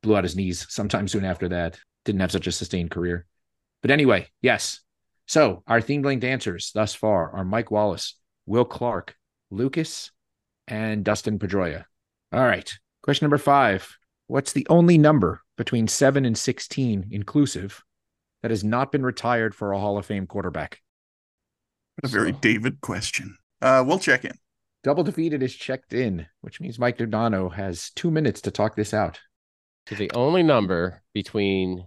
[0.03, 1.79] blew out his knees sometime soon after that.
[2.05, 3.25] Didn't have such a sustained career.
[3.81, 4.81] But anyway, yes.
[5.27, 8.15] So our theme linked answers thus far are Mike Wallace,
[8.47, 9.15] Will Clark,
[9.51, 10.11] Lucas,
[10.67, 11.85] and Dustin Pedroia.
[12.33, 12.71] All right.
[13.03, 13.97] Question number five.
[14.27, 17.83] What's the only number between seven and 16 inclusive
[18.43, 20.81] that has not been retired for a Hall of Fame quarterback.
[22.05, 23.37] A very So- David question.
[23.61, 24.33] Uh, we'll check in.
[24.85, 28.95] Double defeated is checked in, which means Mike Modano has two minutes to talk this
[28.95, 29.21] out.
[29.89, 31.87] So the only number between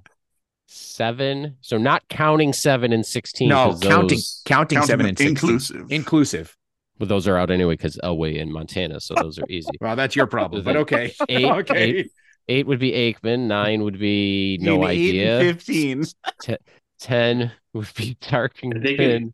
[0.67, 3.49] seven, so not counting seven and sixteen.
[3.49, 5.29] No, 'cause counting those, counting Counting seven them and 16.
[5.49, 5.91] inclusive.
[5.91, 6.57] Inclusive.
[6.97, 9.69] but those are out anyway because Elway in Montana, so those are easy.
[9.81, 11.13] Well, that's your problem, but okay.
[11.29, 11.77] Eight, okay.
[11.83, 12.11] eight,
[12.47, 13.47] eight would be Aikman.
[13.47, 15.53] Nine would be no In eight and idea.
[15.53, 16.03] Fifteen.
[16.99, 19.33] Ten would be think Tarkenton.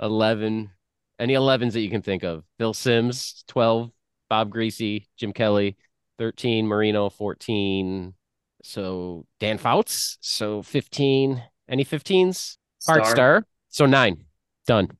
[0.00, 0.70] Eleven,
[1.18, 2.44] any elevens that you can think of.
[2.58, 3.44] Bill Sims.
[3.46, 3.90] Twelve,
[4.28, 5.76] Bob Griese, Jim Kelly.
[6.18, 7.10] Thirteen, Marino.
[7.10, 8.14] Fourteen.
[8.62, 10.18] So Dan Fouts.
[10.20, 11.42] So fifteen.
[11.68, 12.58] Any fifteens?
[12.86, 13.46] Bart Starr.
[13.68, 14.24] So nine.
[14.66, 14.90] Done.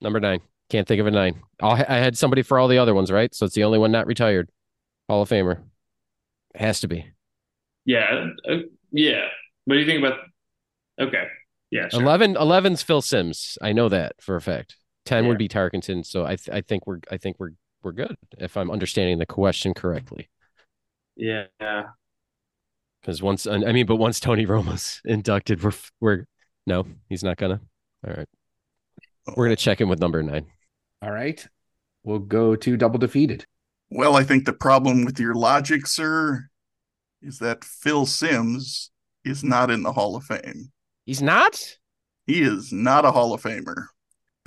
[0.00, 0.40] Number nine.
[0.68, 1.42] Can't think of a nine.
[1.60, 3.34] I had somebody for all the other ones, right?
[3.34, 4.50] So it's the only one not retired.
[5.08, 5.62] Hall of Famer.
[6.54, 7.06] Has to be.
[7.84, 8.28] Yeah.
[8.48, 8.56] Uh,
[8.92, 9.26] yeah.
[9.64, 10.18] What do you think about?
[11.00, 11.24] Okay.
[11.70, 11.88] Yeah.
[11.88, 12.02] Sure.
[12.02, 13.58] 11 11's Phil Simms.
[13.60, 14.76] I know that for a fact.
[15.06, 15.28] 10 Yeah.
[15.28, 16.04] would be Tarkenton.
[16.04, 17.50] So I th- I think we're I think we're
[17.82, 20.28] we're good if I'm understanding the question correctly.
[21.16, 21.46] Yeah.
[23.00, 26.24] Because once I mean, but once Tony Romo's inducted, we're we're
[26.66, 27.60] no, he's not gonna.
[28.06, 28.28] All right,
[29.36, 30.46] we're gonna check in with number nine.
[31.02, 31.46] All right.
[32.02, 33.44] We'll go to double defeated.
[33.90, 36.48] Well, I think the problem with your logic, sir,
[37.22, 38.90] is that Phil Simms
[39.24, 40.70] is not in the Hall of Fame.
[41.04, 41.60] He's not.
[42.26, 43.86] He is not a Hall of Famer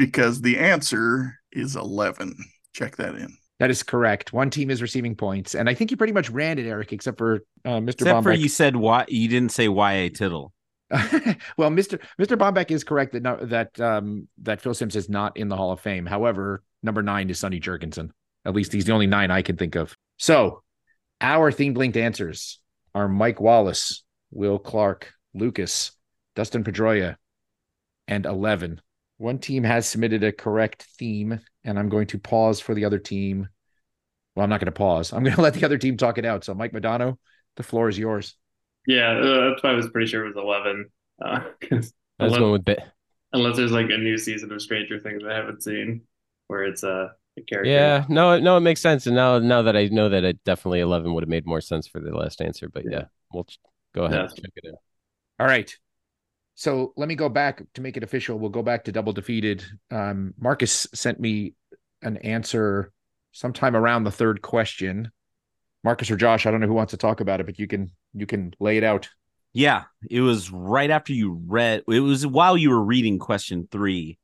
[0.05, 2.35] because the answer is 11.
[2.73, 3.37] Check that in.
[3.59, 4.33] That is correct.
[4.33, 7.17] One team is receiving points, and I think you pretty much ran it, Eric, except
[7.17, 8.01] for uh, Mr.
[8.01, 10.51] Except for you said why you didn't say YA Tittle.
[10.91, 11.99] well, Mr.
[12.19, 12.37] Mr.
[12.37, 15.71] Bombeck is correct that no, that um, that Phil Simms is not in the Hall
[15.71, 16.05] of Fame.
[16.05, 18.09] However, number nine is Sonny Jurgensen.
[18.43, 19.95] At least he's the only nine I can think of.
[20.17, 20.63] So,
[21.21, 22.59] our themed linked answers
[22.93, 25.93] are Mike Wallace, Will Clark, Lucas,
[26.35, 27.15] Dustin Pedroia,
[28.09, 28.81] and eleven.
[29.17, 32.99] One team has submitted a correct theme, and I'm going to pause for the other
[32.99, 33.47] team.
[34.35, 35.13] Well, I'm not going to pause.
[35.13, 36.43] I'm going to let the other team talk it out.
[36.43, 37.17] So, Mike Modano,
[37.55, 38.35] the floor is yours.
[38.87, 40.89] Yeah, uh, that's why I was pretty sure it was 11.
[41.23, 42.79] Uh, 'cause I was unless, going with bit.
[43.31, 46.01] unless there's like a new season of Stranger Things I haven't seen
[46.47, 47.69] where it's uh, a character.
[47.69, 49.07] Yeah, no, no, it makes sense.
[49.07, 51.87] And now, now that I know that it definitely eleven would have made more sense
[51.87, 52.67] for the last answer.
[52.67, 53.59] But yeah, we'll ch-
[53.95, 54.15] go ahead.
[54.15, 54.21] Yeah.
[54.25, 54.75] and Check it in.
[55.39, 55.73] All right.
[56.55, 58.37] So let me go back to make it official.
[58.37, 59.63] We'll go back to double defeated.
[59.89, 61.55] Um, Marcus sent me
[62.01, 62.91] an answer
[63.31, 65.11] sometime around the third question.
[65.83, 67.91] Marcus or Josh, I don't know who wants to talk about it, but you can
[68.13, 69.09] you can lay it out.
[69.51, 71.83] Yeah, it was right after you read.
[71.87, 74.17] It was while you were reading question three.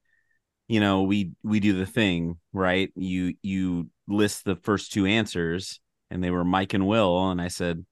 [0.67, 2.91] You know, we we do the thing right.
[2.95, 7.47] You you list the first two answers, and they were Mike and Will, and I
[7.49, 7.85] said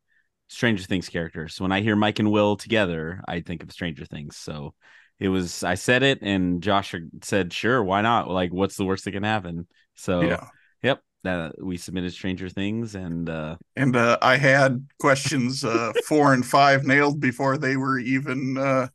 [0.47, 1.59] Stranger Things characters.
[1.59, 4.37] When I hear Mike and Will together, I think of Stranger Things.
[4.37, 4.73] So
[5.19, 8.29] it was I said it, and Josh said, "Sure, why not?
[8.29, 10.47] Like, what's the worst that can happen?" So Yeah.
[10.83, 16.33] yep, that we submitted Stranger Things, and uh And uh, I had questions uh, four
[16.33, 18.87] and five nailed before they were even uh,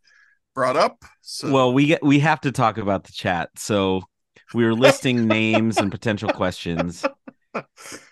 [0.55, 1.05] brought up.
[1.23, 3.51] So Well, we get we have to talk about the chat.
[3.57, 4.03] So
[4.55, 7.05] we were listing names and potential questions,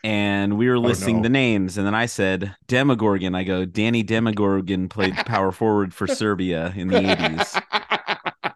[0.04, 1.22] and we were oh, listing no.
[1.22, 1.78] the names.
[1.78, 3.34] And then I said Demogorgon.
[3.34, 7.56] I go, Danny Demogorgon played power forward for Serbia in the eighties.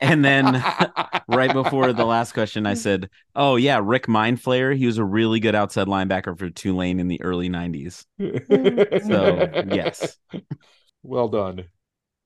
[0.01, 0.63] And then
[1.29, 4.77] right before the last question, I said, "Oh yeah, Rick Mindflayer.
[4.77, 9.07] He was a really good outside linebacker for Tulane in the early '90s." Mm.
[9.07, 10.19] So yes,
[11.03, 11.65] Well done.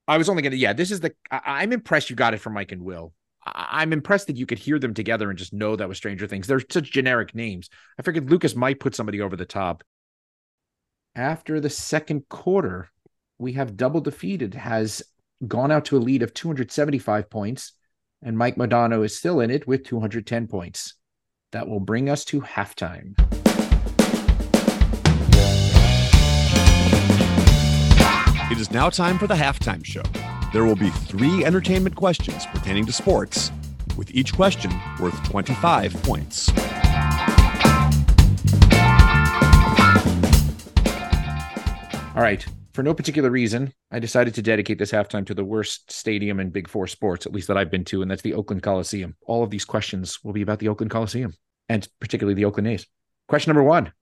[0.07, 2.55] I was only gonna yeah, this is the I, I'm impressed you got it from
[2.55, 3.13] Mike and Will.
[3.55, 6.27] I, I'm impressed that you could hear them together and just know that was Stranger
[6.27, 6.47] Things.
[6.47, 7.69] They're such generic names.
[7.99, 9.85] I figured Lucas might put somebody over the top.
[11.15, 12.91] After the second quarter,
[13.39, 15.03] we have double defeated, has
[15.47, 17.73] gone out to a lead of 275 points,
[18.23, 20.95] and Mike Modano is still in it with 210 points.
[21.53, 23.15] That will bring us to halftime.
[28.51, 30.03] It is now time for the halftime show.
[30.51, 33.53] There will be three entertainment questions pertaining to sports,
[33.99, 36.49] with each question worth 25 points.
[42.17, 42.45] All right.
[42.73, 46.51] For no particular reason, I decided to dedicate this halftime to the worst stadium in
[46.51, 49.17] Big Four sports, at least that I've been to, and that's the Oakland Coliseum.
[49.27, 51.35] All of these questions will be about the Oakland Coliseum
[51.69, 52.87] and particularly the Oakland A's.
[53.27, 53.93] Question number one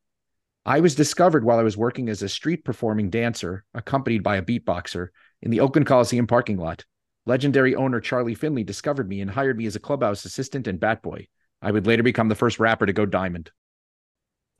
[0.64, 4.42] I was discovered while I was working as a street performing dancer, accompanied by a
[4.42, 5.08] beatboxer,
[5.42, 6.84] in the Oakland Coliseum parking lot.
[7.26, 11.02] Legendary owner Charlie Finley discovered me and hired me as a clubhouse assistant and bat
[11.02, 11.26] boy.
[11.60, 13.50] I would later become the first rapper to go diamond.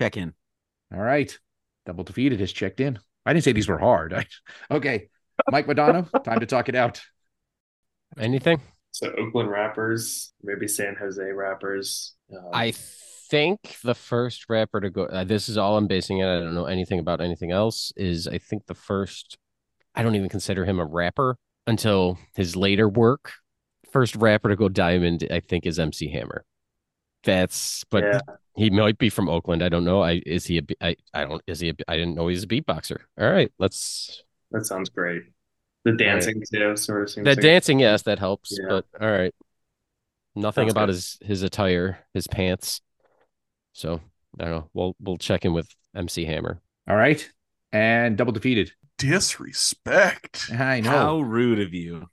[0.01, 0.35] check in.
[0.93, 1.37] All right.
[1.85, 2.99] Double defeated has checked in.
[3.25, 4.13] I didn't say these were hard.
[4.13, 4.27] I,
[4.71, 5.09] okay.
[5.51, 7.03] Mike Modano, time to talk it out.
[8.19, 8.61] Anything?
[8.93, 12.15] So Oakland rappers, maybe San Jose rappers.
[12.33, 12.73] Um, I
[13.29, 15.05] think the first rapper to go.
[15.05, 16.27] Uh, this is all I'm basing it.
[16.27, 17.93] I don't know anything about anything else.
[17.97, 19.37] Is I think the first.
[19.97, 23.33] I don't even consider him a rapper until his later work.
[23.93, 26.45] First rapper to go diamond, I think, is MC Hammer.
[27.25, 28.21] That's but Yeah.
[28.57, 29.63] he might be from Oakland.
[29.63, 30.03] I don't know.
[30.03, 32.45] I is he a be- I I don't is he a, I didn't know he's
[32.45, 32.99] a beatboxer.
[33.19, 35.23] All right, let's that sounds great.
[35.85, 37.81] The dancing too sort of seems that like- dancing.
[37.81, 38.57] Yes, that helps.
[38.61, 38.67] Yeah.
[38.69, 39.35] But all right,
[40.37, 40.95] nothing Sounds about good.
[40.95, 42.81] his his attire, his pants.
[43.73, 44.01] So
[44.39, 44.71] I don't know.
[44.75, 46.61] We'll we'll check in with MC Hammer.
[46.89, 47.29] All right.
[47.73, 48.73] And double defeated.
[48.99, 50.51] Disrespect.
[50.53, 50.91] I know.
[50.91, 52.09] How rude of you.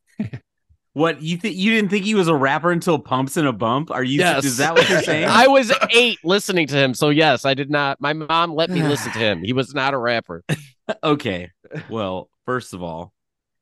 [0.93, 3.91] what you think you didn't think he was a rapper until Pumps and a Bump?
[3.91, 4.45] Are you yes.
[4.45, 5.25] is that what you're saying?
[5.29, 7.99] I was eight listening to him, so yes, I did not.
[7.99, 9.43] My mom let me listen to him.
[9.43, 10.43] He was not a rapper.
[11.03, 11.51] okay.
[11.89, 13.13] Well, first of all,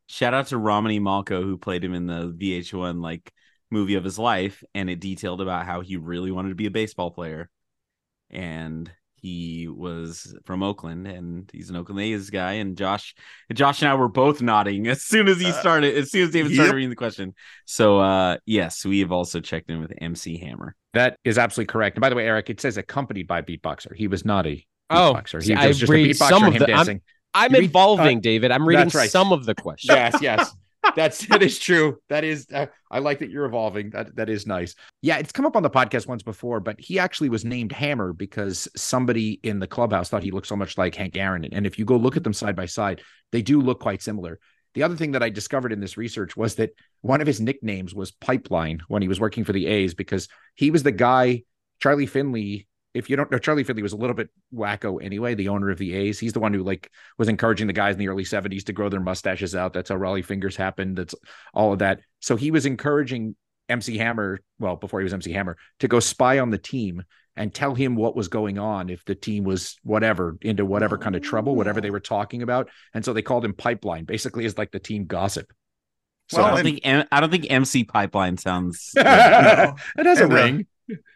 [0.08, 3.32] shout out to Romany Malco who played him in the VH1 like
[3.70, 6.72] movie of his life, and it detailed about how he really wanted to be a
[6.72, 7.50] baseball player,
[8.30, 12.54] and he was from Oakland, and he's an Oakland A's guy.
[12.54, 13.14] And Josh,
[13.54, 16.32] Josh and I were both nodding as soon as he Uh, started, as soon as
[16.32, 16.76] David started yep.
[16.76, 17.34] reading the question.
[17.66, 20.76] So, uh, yes, we have also checked in with MC Hammer.
[20.94, 21.96] That is absolutely correct.
[21.98, 23.96] And by the way, Eric, it says accompanied by beatboxer.
[23.96, 25.42] He was not a Oh, beatboxer.
[25.44, 27.02] see, he I was just a read beatboxer some and of him the- I'm- dancing.
[27.34, 28.52] I'm You read- involving uh, David.
[28.52, 29.10] I'm reading right.
[29.10, 29.96] some of the questions.
[29.96, 30.54] yes, yes.
[30.96, 32.00] That's that is true.
[32.10, 33.92] That is uh, I like that you're evolving.
[33.92, 34.76] That that is nice.
[35.02, 38.14] Yeah, it's come up on the podcast once before, but he actually was named Hammer
[38.14, 41.46] because somebody in the clubhouse thought he looked so much like Hank Aaron.
[41.46, 44.40] And if you go look at them side by side, they do look quite similar.
[44.74, 47.94] The other thing that I discovered in this research was that one of his nicknames
[47.94, 51.44] was Pipeline when he was working for the A's because he was the guy
[51.82, 55.50] Charlie Finley if you don't know, Charlie Finley was a little bit wacko anyway, the
[55.50, 56.20] owner of the A's.
[56.20, 58.90] He's the one who like was encouraging the guys in the early 70s to grow
[58.90, 59.74] their mustaches out.
[59.74, 60.98] That's how Rollie Fingers happened.
[60.98, 61.16] That's
[61.54, 62.02] all of that.
[62.20, 63.36] So he was encouraging
[63.70, 67.04] MC Hammer, well, before he was MC Hammer, to go spy on the team
[67.38, 71.16] and tell him what was going on if the team was whatever into whatever kind
[71.16, 72.70] of trouble, whatever they were talking about.
[72.94, 75.52] And so they called him Pipeline, basically as like the team gossip.
[76.30, 78.92] So Well, I don't and- think I don't think MC Pipeline sounds.
[78.98, 80.68] it has a uh, ring.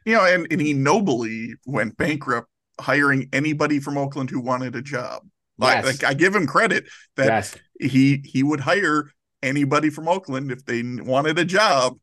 [0.06, 2.48] You know, and, and he nobly went bankrupt
[2.80, 5.24] hiring anybody from Oakland who wanted a job.
[5.58, 5.86] Like, Yes.
[5.86, 6.86] like I give him credit
[7.16, 7.56] that yes.
[7.80, 9.12] he he would hire
[9.42, 11.98] anybody from Oakland if they wanted a job,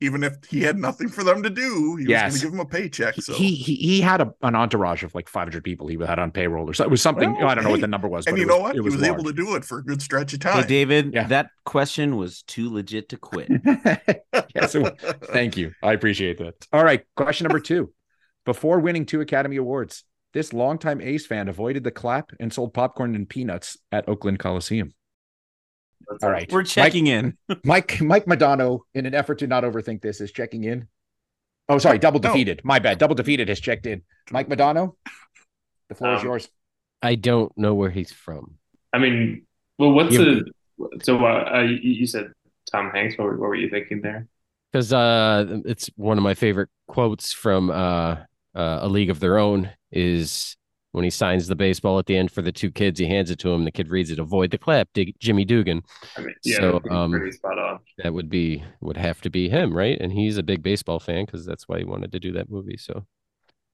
[0.00, 1.96] even if he had nothing for them to do.
[1.96, 3.14] He was going to give them a paycheck.
[3.14, 6.30] So He he he had a, an entourage of like 500 people he had on
[6.32, 6.84] payroll or so.
[6.84, 7.34] It was something.
[7.34, 8.26] Well, I don't know what the number was.
[8.26, 8.70] and but you it know was- what?
[8.72, 9.12] It He was large.
[9.12, 10.54] able to do it for a good stretch of time.
[10.54, 10.68] Hey, time.
[10.68, 11.26] David, Yeah.
[11.28, 13.48] that question was too legit to quit.
[14.54, 14.92] yes, it was.
[15.32, 15.72] Thank you.
[15.82, 16.54] I appreciate that.
[16.72, 17.02] All right.
[17.16, 17.92] Question number two.
[18.44, 23.14] Before winning two Academy Awards, this longtime A's fan avoided the clap and sold popcorn
[23.14, 24.92] and peanuts at Oakland Coliseum.
[26.08, 26.50] That's All right.
[26.52, 27.36] We're checking in.
[27.64, 30.88] Mike Mike Modano, in an effort to not overthink this, is checking in.
[31.68, 32.28] Oh, sorry, double No.
[32.30, 32.60] defeated.
[32.64, 32.98] My bad.
[32.98, 34.02] Double defeated has checked in.
[34.30, 34.94] Mike Modano,
[35.88, 36.48] the floor is Um, yours.
[37.02, 38.54] I don't know where he's from.
[38.92, 39.46] I mean,
[39.78, 40.44] well, what's You-
[40.78, 42.32] the so uh, uh, you, you said
[42.70, 43.16] Tom Hanks.
[43.18, 44.28] What, were- what were you thinking there?
[44.72, 48.16] because uh it's one of my favorite quotes from uh,
[48.54, 50.56] uh a league of their own is
[50.96, 53.38] when he signs the baseball at the end for the two kids he hands it
[53.38, 55.82] to him the kid reads it avoid the clap Dig- jimmy dugan.
[56.16, 57.80] I mean, yeah, So, pretty, um, spot on.
[57.98, 60.00] that would be would have to be him right?
[60.00, 62.78] And he's a big baseball fan because that's why he wanted to do that movie
[62.78, 63.04] so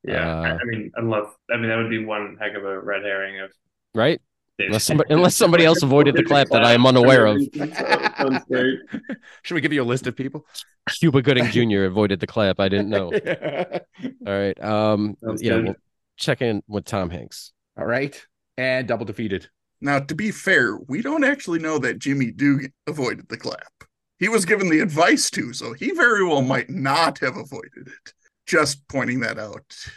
[0.02, 2.80] Yeah, I, uh, I mean, unless I mean that would be one heck of a
[2.80, 3.50] red herring of
[3.94, 4.20] right?
[4.58, 7.40] Unless somebody unless somebody else avoided the clap that i am unaware of.
[9.42, 10.44] Should we give you a list of people?
[10.90, 13.12] cuba gooding jr avoided the clap i didn't know.
[14.26, 15.64] All right um Sounds yeah good.
[15.64, 15.76] we'll
[16.22, 18.20] check in with tom hanks All right.
[18.58, 19.48] And double defeated.
[19.80, 23.72] Now, to be fair, we don't actually know that Jimmy Dugan avoided the clap.
[24.18, 28.12] He was given the advice to, so he very well might not have avoided it.
[28.46, 29.76] Just pointing that out.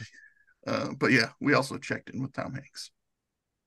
[0.68, 2.90] Uh, but yeah, we also checked in with Tom Hanks.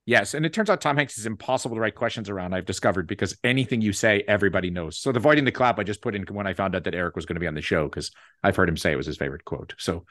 [0.04, 2.54] Yes, and it turns out Tom Hanks is impossible to write questions around.
[2.54, 4.98] I've discovered because anything you say, everybody knows.
[4.98, 7.14] So the avoiding the clap, I just put in when I found out that Eric
[7.14, 8.10] was going to be on the show because
[8.42, 9.76] I've heard him say it was his favorite quote.
[9.78, 10.06] So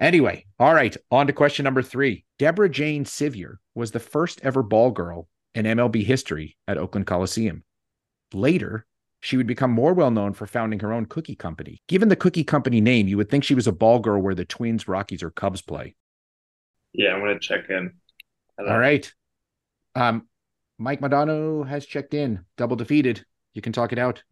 [0.00, 2.24] anyway, all right, on to question number three.
[2.38, 7.64] Deborah Jane Sivyer was the first ever ball girl in MLB history at Oakland Coliseum.
[8.32, 8.86] Later,
[9.20, 11.80] she would become more well known for founding her own cookie company.
[11.86, 14.44] Given the cookie company name, you would think she was a ball girl where the
[14.44, 15.94] Twins, Rockies, or Cubs play.
[16.92, 17.92] Yeah, I'm gonna check in.
[18.58, 19.10] All right.
[19.94, 20.26] Um,
[20.78, 23.24] Mike Modano has checked in, double defeated.
[23.54, 24.22] You can talk it out.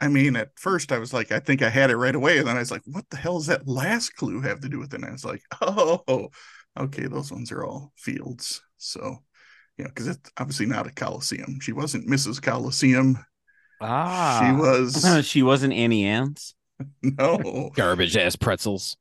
[0.00, 2.38] I mean, at first I was like, I think I had it right away.
[2.38, 4.78] And then I was like, what the hell does that last clue have to do
[4.78, 4.96] with it?
[4.96, 6.28] And I was like, oh,
[6.78, 8.62] okay, those ones are all fields.
[8.76, 9.18] So,
[9.76, 11.58] you know, because it's obviously not a Coliseum.
[11.60, 12.40] She wasn't Mrs.
[12.40, 13.18] Coliseum.
[13.80, 16.54] Ah, She was, she wasn't Auntie Anne's.
[17.02, 17.70] no.
[17.74, 18.96] garbage ass pretzels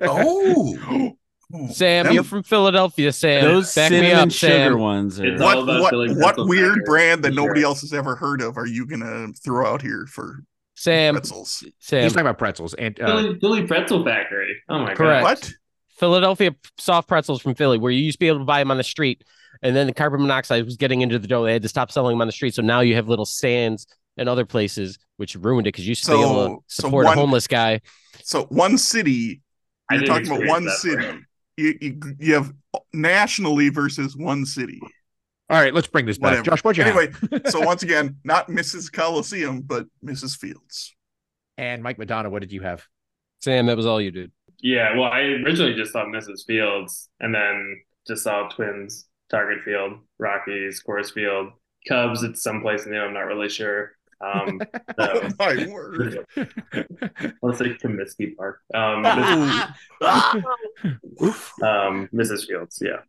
[0.00, 1.12] Oh.
[1.72, 5.36] Sam them- you're from philadelphia sam Those back me cinnamon up sugar sam ones are.
[5.38, 8.86] What what, what weird factory, brand that nobody else has ever heard of are you
[8.86, 11.64] gonna throw out here for sam pretzels?
[11.78, 12.74] sam He's talking about pretzels.
[12.74, 14.56] And uh, Philly, Philly Pretzel Factory.
[14.68, 15.22] Oh my Correct.
[15.24, 15.24] god.
[15.24, 15.52] What?
[15.98, 18.78] Philadelphia soft pretzels from Philly, where you used to be able to buy them on
[18.78, 19.22] the street,
[19.62, 21.44] and then the carbon monoxide was getting into the dough.
[21.44, 23.86] They had to stop selling them on the street, so now you have little stands
[24.16, 26.82] and other places, which ruined it because you used to be able to So- so
[26.88, 27.80] support one- a homeless guy.
[28.22, 29.42] So one city,
[29.90, 31.04] I you're talking about one city.
[31.04, 31.20] part.
[31.60, 32.52] You, you you have
[32.92, 34.80] nationally versus one city.
[35.50, 36.30] all right, let's bring this back.
[36.30, 36.44] Whatever.
[36.44, 36.84] Josh, what'd you?
[36.84, 37.12] Anyway,
[37.50, 38.90] so once again, not Mrs.
[38.90, 40.36] Coliseum, but Mrs.
[40.36, 40.94] Fields.
[41.58, 42.86] And Mike Modano, what did you have?
[43.42, 44.32] Sam, that was all you did.
[44.62, 46.44] Yeah, well, I originally just thought Mrs.
[46.46, 51.52] Fields, and then just saw Twins, Target Field, Rockies, Coors Field,
[51.88, 52.22] Cubs.
[52.22, 52.98] It's someplace new.
[52.98, 53.92] I'm not really sure.
[54.20, 54.60] Um,
[54.98, 56.26] so, Oh my word!
[57.42, 58.60] let's say Comiskey Park.
[58.74, 59.02] Um,
[60.00, 60.54] Oh,
[61.62, 62.46] um, Mrs.
[62.46, 62.82] Fields.
[62.84, 63.00] Yeah.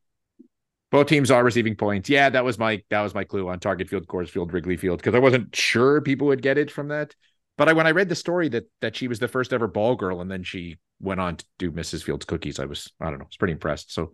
[0.91, 2.09] Both teams are receiving points.
[2.09, 4.99] Yeah, that was my that was my clue on Target Field, Coors Field, Wrigley Field
[4.99, 7.15] because I wasn't sure people would get it from that.
[7.57, 9.95] But I, when I read the story that that she was the first ever ball
[9.95, 12.03] girl and then she went on to do Mrs.
[12.03, 13.93] Fields cookies, I was I don't know, I was pretty impressed.
[13.93, 14.11] So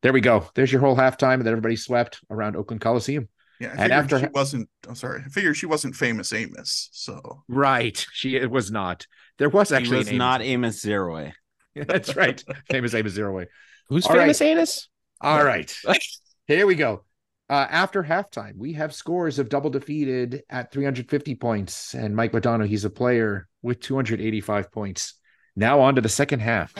[0.00, 0.48] there we go.
[0.54, 3.28] There's your whole halftime that everybody swept around Oakland Coliseum.
[3.60, 4.68] Yeah, I And after- she wasn't.
[4.88, 5.22] I'm sorry.
[5.24, 6.88] I figured she wasn't famous Amos.
[6.92, 8.04] So Right.
[8.12, 9.06] She it was not.
[9.38, 10.18] There was He actually was Amos.
[10.18, 11.32] not Amos Zeroy.
[11.74, 12.42] That's right.
[12.70, 13.46] Famous Amos Zero Way.
[13.88, 14.88] Who's All famous Amos?
[15.20, 15.74] All right.
[16.46, 17.04] Here we go.
[17.50, 22.66] Uh, after halftime, we have scores of double defeated at 350 points, and Mike Modano,
[22.66, 25.14] he's a player with 285 points.
[25.56, 26.74] Now on to the second half.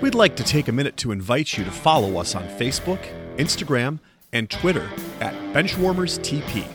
[0.00, 2.98] We'd like to take a minute to invite you to follow us on Facebook,
[3.36, 4.00] Instagram,
[4.32, 4.88] and Twitter
[5.20, 6.66] at BenchwarmersTP.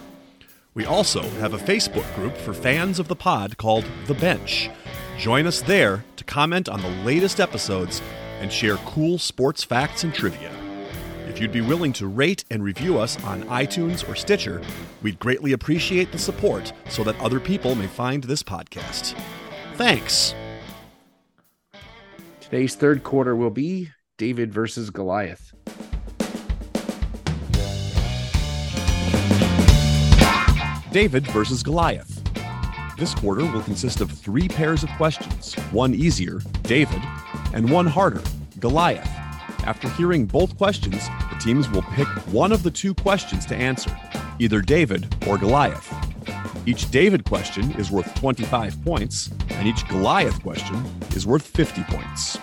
[0.73, 4.69] We also have a Facebook group for fans of the pod called The Bench.
[5.17, 8.01] Join us there to comment on the latest episodes
[8.39, 10.51] and share cool sports facts and trivia.
[11.27, 14.61] If you'd be willing to rate and review us on iTunes or Stitcher,
[15.01, 19.19] we'd greatly appreciate the support so that other people may find this podcast.
[19.75, 20.33] Thanks.
[22.39, 25.46] Today's third quarter will be David versus Goliath.
[30.91, 32.23] David versus Goliath.
[32.97, 37.01] This quarter will consist of three pairs of questions one easier, David,
[37.53, 38.21] and one harder,
[38.59, 39.09] Goliath.
[39.65, 43.95] After hearing both questions, the teams will pick one of the two questions to answer,
[44.39, 45.93] either David or Goliath.
[46.65, 50.83] Each David question is worth 25 points, and each Goliath question
[51.15, 52.39] is worth 50 points.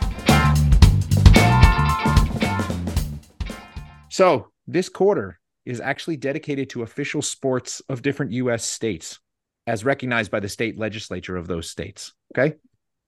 [4.11, 8.65] So this quarter is actually dedicated to official sports of different U.S.
[8.65, 9.21] states,
[9.67, 12.13] as recognized by the state legislature of those states.
[12.37, 12.57] Okay.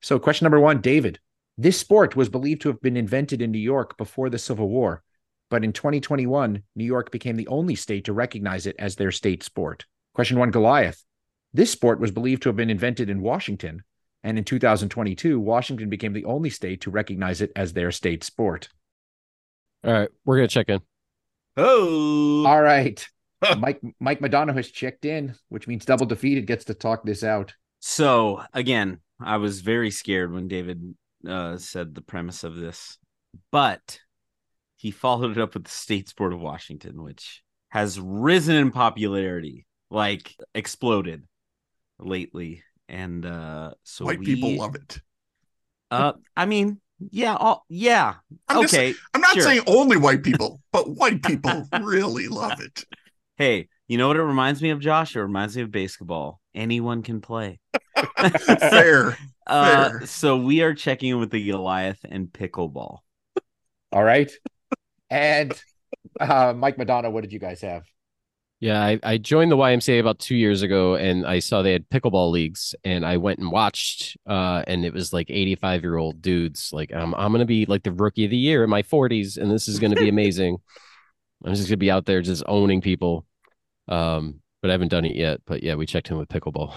[0.02, 1.18] So, question number one David,
[1.58, 5.02] this sport was believed to have been invented in New York before the Civil War,
[5.50, 9.42] but in 2021, New York became the only state to recognize it as their state
[9.42, 9.86] sport.
[10.14, 11.02] Question one Goliath,
[11.52, 13.82] this sport was believed to have been invented in Washington,
[14.22, 18.68] and in 2022, Washington became the only state to recognize it as their state sport.
[19.84, 20.80] All right, we're gonna check in.
[21.56, 23.06] Oh, All right.
[23.58, 27.54] Mike Mike Modano has checked in, which means double defeated gets to talk this out.
[27.80, 30.94] So again, I was very scared when David
[31.26, 32.98] uh, said the premise of this,
[33.52, 34.00] but
[34.76, 39.66] he followed it up with the state sport of Washington, which has risen in popularity,
[39.90, 41.24] like exploded
[41.98, 42.62] lately.
[42.88, 45.00] And uh, so white we, people love it.
[45.90, 46.80] Uh, I mean,
[47.10, 48.14] yeah, all, yeah,
[48.48, 48.94] I'm just- okay.
[49.14, 49.42] I'm not sure.
[49.42, 52.84] saying only white people, but white people really love it.
[53.38, 55.14] Hey, you know what it reminds me of, Josh?
[55.14, 56.40] It reminds me of basketball.
[56.54, 57.60] Anyone can play.
[58.58, 59.18] Fair.
[59.46, 60.06] Uh, Fair.
[60.06, 62.98] so we are checking in with the Goliath and pickleball.
[63.92, 64.28] All right.
[65.10, 65.52] And
[66.18, 67.84] uh Mike Modano, what did you guys have?
[68.58, 71.88] Yeah, I, I joined the YMCA about two years ago, and I saw they had
[71.90, 76.22] pickleball leagues, and I went and watched, uh, and it was like eighty-five year old
[76.22, 76.70] dudes.
[76.72, 79.50] Like, I'm I'm gonna be like the rookie of the year in my forties, and
[79.50, 80.56] this is gonna be amazing.
[81.44, 83.26] I'm just gonna be out there just owning people.
[83.88, 85.40] Um, but I haven't done it yet.
[85.46, 86.74] But yeah, we checked in with pickleball.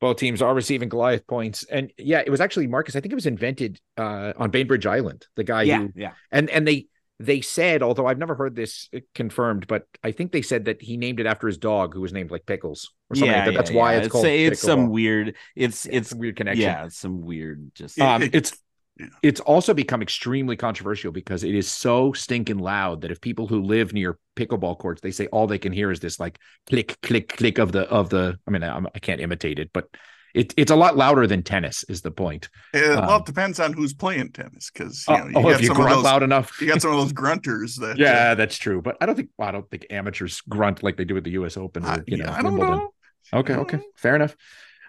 [0.00, 1.64] Both teams are receiving Goliath points.
[1.64, 2.94] And yeah, it was actually Marcus.
[2.94, 5.26] I think it was invented uh on Bainbridge Island.
[5.34, 6.12] The guy yeah, who yeah.
[6.30, 6.86] and and they
[7.20, 10.96] they said, although I've never heard this confirmed, but I think they said that he
[10.96, 13.54] named it after his dog, who was named like Pickles or something like that.
[13.54, 13.98] That's yeah, why yeah.
[14.00, 14.26] it's, called.
[14.26, 15.34] it's some weird.
[15.56, 16.62] It's Yeah, it's a weird connection.
[16.62, 17.70] yeah, it's some weird.
[17.74, 18.56] Just Um, It- it's
[18.98, 19.06] yeah.
[19.22, 23.62] it's also become extremely controversial because it is so stinking loud that if people who
[23.62, 26.38] live near pickleball courts, they say all they can hear is this like
[26.68, 28.38] click click click of the of the.
[28.46, 29.86] I mean, I'm, I can't imitate it, but
[30.34, 31.84] it, it's a lot louder than tennis.
[31.88, 32.48] Is the point?
[32.74, 35.42] Uh, well, Um, it depends on who's playing tennis because you, Oh, know, you oh,
[35.42, 36.04] got if you some of grunt those.
[36.04, 37.92] loud enough, You got some of those grunters that.
[37.92, 38.82] uh, yeah, that's true.
[38.82, 41.56] But I don't think I don't think amateurs grunt like they do at the U.S.
[41.56, 42.78] Open or I, know yeah, I don't Wimbledon.
[42.78, 42.90] know.
[43.32, 44.36] Okay, okay, fair enough.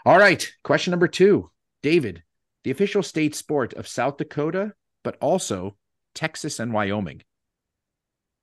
[0.06, 1.52] All right, question number two,
[1.84, 2.24] David,
[2.64, 4.74] the official state sport of South Dakota,
[5.04, 5.76] but also
[6.16, 7.22] Texas and Wyoming.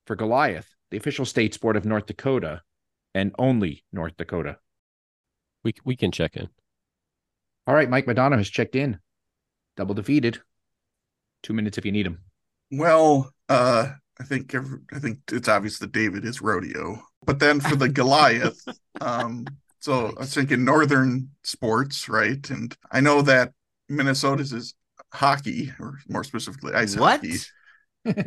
[0.07, 2.63] For Goliath, the official state sport of North Dakota,
[3.15, 4.59] and only North Dakota.
[5.65, 6.49] We we can check in.
[7.67, 8.99] All right, Mike Modano has checked in,
[9.77, 10.41] double defeated.
[11.43, 12.23] Two minutes if you need him.
[12.71, 13.89] Well, uh,
[14.21, 17.89] I think every, I think it's obvious that David is rodeo, but then for the
[17.89, 18.61] Goliath,
[19.01, 19.47] um,
[19.81, 22.49] so I was thinking northern sports, right?
[22.51, 23.53] And I know that
[23.89, 24.75] Minnesota's is
[25.13, 27.21] hockey, or more specifically, ice what?
[27.21, 27.39] hockey.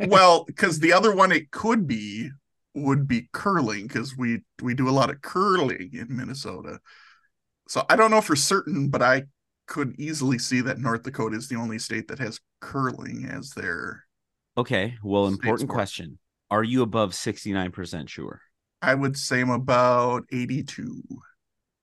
[0.08, 2.30] Well, because the other one it could be
[2.74, 6.80] would be curling, because we we do a lot of curling in Minnesota.
[7.70, 9.26] So I don't know for certain, but I
[9.68, 14.04] could easily see that North Dakota is the only state that has curling as their
[14.58, 14.96] Okay.
[15.04, 15.76] Well, important sport.
[15.76, 16.18] question.
[16.50, 18.42] Are you above sixty nine percent sure?
[18.82, 21.00] I would say I'm about 82.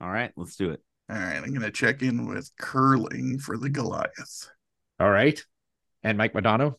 [0.01, 0.81] All right, let's do it.
[1.09, 4.49] All right, I'm going to check in with curling for the Goliath.
[4.99, 5.41] All right,
[6.03, 6.75] and Mike Modano.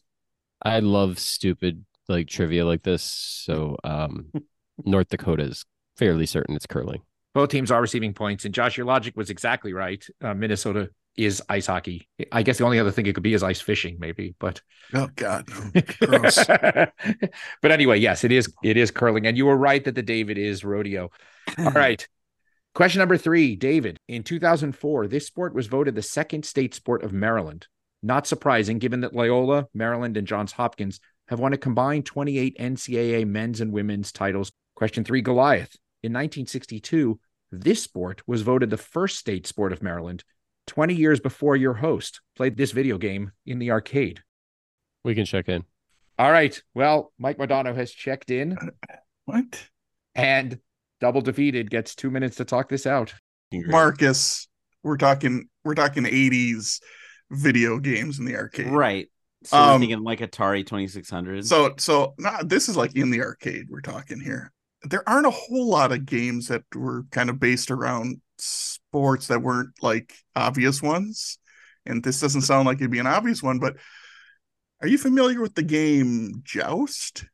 [0.61, 3.02] I love stupid like trivia like this.
[3.02, 4.30] So um
[4.84, 5.64] North Dakota is
[5.96, 7.00] fairly certain it's curling.
[7.35, 10.05] Both teams are receiving points, and Josh, your logic was exactly right.
[10.22, 12.09] Uh, Minnesota is ice hockey.
[12.33, 14.35] I guess the only other thing it could be is ice fishing, maybe.
[14.39, 14.61] But
[14.95, 15.47] Oh God,
[15.99, 16.45] gross.
[16.47, 16.93] but
[17.70, 18.53] anyway, yes, it is.
[18.62, 21.11] It is curling, and you were right that the David is rodeo.
[21.59, 22.07] All right.
[22.74, 23.99] Question number three, David.
[24.07, 27.66] In 2004, this sport was voted the second state sport of Maryland.
[28.03, 33.26] Not surprising, given that Loyola, Maryland, and Johns Hopkins have won a combined 28 NCAA
[33.26, 34.53] men's and women's titles.
[34.76, 35.74] Question three, Goliath.
[36.03, 37.18] In 1962,
[37.51, 40.22] this sport was voted the first state sport of Maryland
[40.68, 44.20] 20 years before your host played this video game in the arcade.
[45.03, 45.64] We can check in.
[46.18, 46.61] All right.
[46.74, 48.57] Well, Mike Modano has checked in
[49.24, 49.64] what?
[50.14, 50.59] and
[51.01, 53.14] double defeated gets two minutes to talk this out.
[53.53, 54.46] Marcus,
[54.82, 56.80] we're talking we're talking 80s
[57.30, 58.68] video games in the arcade.
[58.70, 59.09] Right.
[59.44, 61.46] So we're Um, thinking like Atari 2600.
[61.46, 64.53] So so nah, this is like in the arcade we're talking here.
[64.83, 69.43] There aren't a whole lot of games that were kind of based around sports that
[69.43, 71.39] weren't like obvious ones.
[71.85, 73.76] And this doesn't sound like it'd be an obvious one, but
[74.81, 77.24] are you familiar with the game Joust?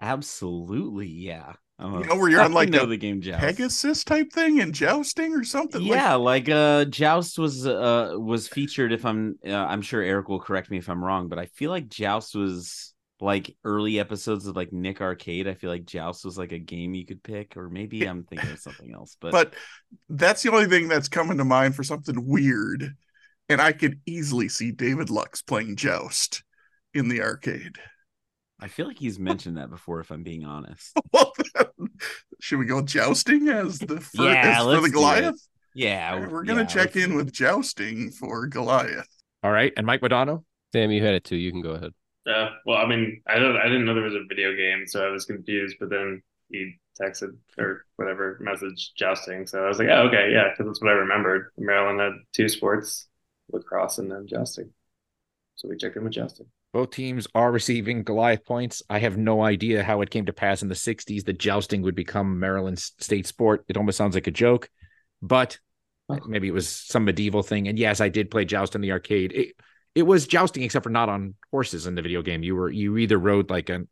[0.00, 1.54] Absolutely, yeah.
[1.78, 3.40] I'm You know where you're on like know a the game Joust.
[3.40, 5.80] Pegasus type thing and jousting or something?
[5.82, 10.28] Like- Yeah, like uh Joust was uh was featured if I'm uh, I'm sure Eric
[10.28, 12.91] will correct me if I'm wrong, but I feel like Joust was
[13.22, 15.46] like early episodes of like Nick Arcade.
[15.46, 18.50] I feel like Joust was like a game you could pick or maybe I'm thinking
[18.50, 19.16] of something else.
[19.20, 19.54] But, but
[20.08, 22.94] that's the only thing that's coming to mind for something weird.
[23.48, 26.42] And I could easily see David Lux playing Joust
[26.94, 27.76] in the arcade.
[28.60, 30.92] I feel like he's mentioned that before if I'm being honest.
[31.12, 31.88] Well, then,
[32.40, 35.40] should we go jousting as the for, Yeah, as for the Goliath?
[35.74, 39.08] Yeah, All right, we're gonna yeah, check in with jousting for Goliath.
[39.42, 39.72] All right.
[39.76, 40.44] And Mike Modano.
[40.72, 41.36] Sam, you had it too.
[41.36, 41.92] You can go ahead.
[42.26, 45.06] Uh, well, I mean, I don't, I didn't know there was a video game, so
[45.06, 45.76] I was confused.
[45.80, 50.50] But then he texted or whatever message jousting, so I was like, oh, okay, yeah,
[50.50, 51.50] because that's what I remembered.
[51.58, 53.08] Maryland had two sports,
[53.50, 54.70] lacrosse and then jousting.
[55.56, 56.46] So we checked in with jousting.
[56.72, 58.82] Both teams are receiving Goliath points.
[58.88, 61.94] I have no idea how it came to pass in the 60s that jousting would
[61.94, 63.64] become Maryland's state sport.
[63.68, 64.70] It almost sounds like a joke,
[65.20, 65.58] but
[66.26, 67.68] maybe it was some medieval thing.
[67.68, 69.32] And yes, I did play joust in the arcade.
[69.32, 69.54] It,
[69.94, 72.42] it was jousting, except for not on horses in the video game.
[72.42, 73.88] You were you either rode like an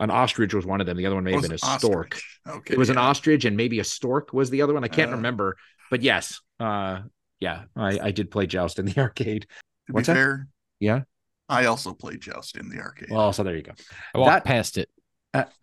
[0.00, 0.96] an ostrich was one of them.
[0.96, 2.20] The other one may have been a it stork.
[2.46, 4.84] Okay, It was an ostrich and maybe a stork was the other one.
[4.84, 5.16] I can't Uh.
[5.16, 5.56] remember,
[5.90, 7.00] but yes, uh,
[7.40, 9.42] yeah, I, I did play joust in the arcade.
[9.88, 10.18] To What's be that?
[10.18, 10.48] fair,
[10.80, 11.00] Yeah.
[11.48, 13.08] I also played joust in the arcade.
[13.10, 13.72] Well, so there you go.
[14.14, 14.88] I walked That- past it.
[15.34, 15.44] Uh,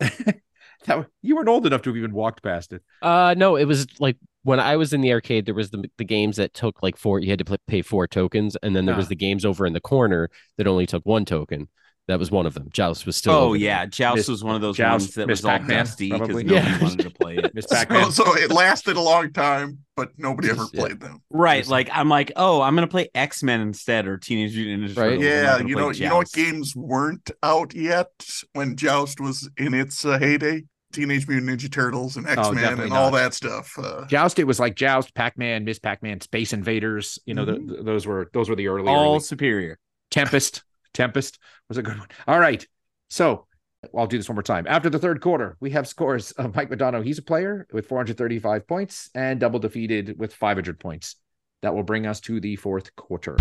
[0.86, 2.82] that you weren't old enough to have even walked past it.
[3.02, 4.16] Uh, no, it was like
[4.46, 7.18] when I was in the arcade, there was the the games that took like four.
[7.20, 9.08] You had to play, pay four tokens, and then there was Ah.
[9.10, 11.68] the games over in the corner that only took one token.
[12.08, 12.68] That was one of them.
[12.72, 13.32] Joust was still.
[13.32, 13.66] Oh over there.
[13.66, 16.06] yeah, Joust Miss- was one of those Joust, ones that Miss was all Pac-Man, dusty
[16.12, 16.44] because probably.
[16.44, 16.80] nobody Yeah.
[16.80, 17.50] wanted to play it.
[17.54, 18.10] Miss So, Pac-Man.
[18.12, 20.80] so it lasted a long time, but nobody ever Yeah.
[20.82, 21.20] played them.
[21.30, 24.96] Right, like I'm like, oh, I'm gonna play X Men instead or Teenage Mutant Ninja
[24.96, 25.04] Right.
[25.18, 25.24] Turtles.
[25.24, 28.12] Yeah, you play know, you know what games weren't out yet
[28.52, 30.62] when Joust was in its uh, heyday?
[30.92, 33.78] Teenage Mutant Ninja Turtles and X Men Oh, definitely and all that stuff.
[33.78, 37.18] Uh, Joust, it was like Joust, Pac-Man, Miss Pac-Man, Space Invaders.
[37.26, 37.68] You know, the- Mhm.
[37.68, 39.78] th- those were those were the early, all early superior.
[40.10, 40.62] Tempest.
[40.94, 42.08] Tempest was a good one.
[42.26, 42.66] All right,
[43.10, 43.46] so
[43.94, 44.64] I'll do this one more time.
[44.68, 47.04] After the third quarter, we have scores of Mike Modano.
[47.04, 51.16] He's a player with 435 points and double defeated with 500 points.
[51.62, 53.36] That will bring us to the fourth quarter.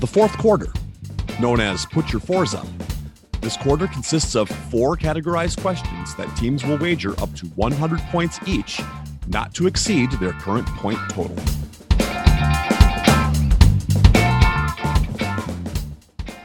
[0.00, 0.68] The fourth quarter,
[1.38, 2.66] known as Put Your Fours Up.
[3.40, 8.38] This quarter consists of four categorized questions that teams will wager up to 100 points
[8.46, 8.80] each,
[9.28, 11.36] not to exceed their current point total.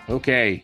[0.08, 0.64] Okay.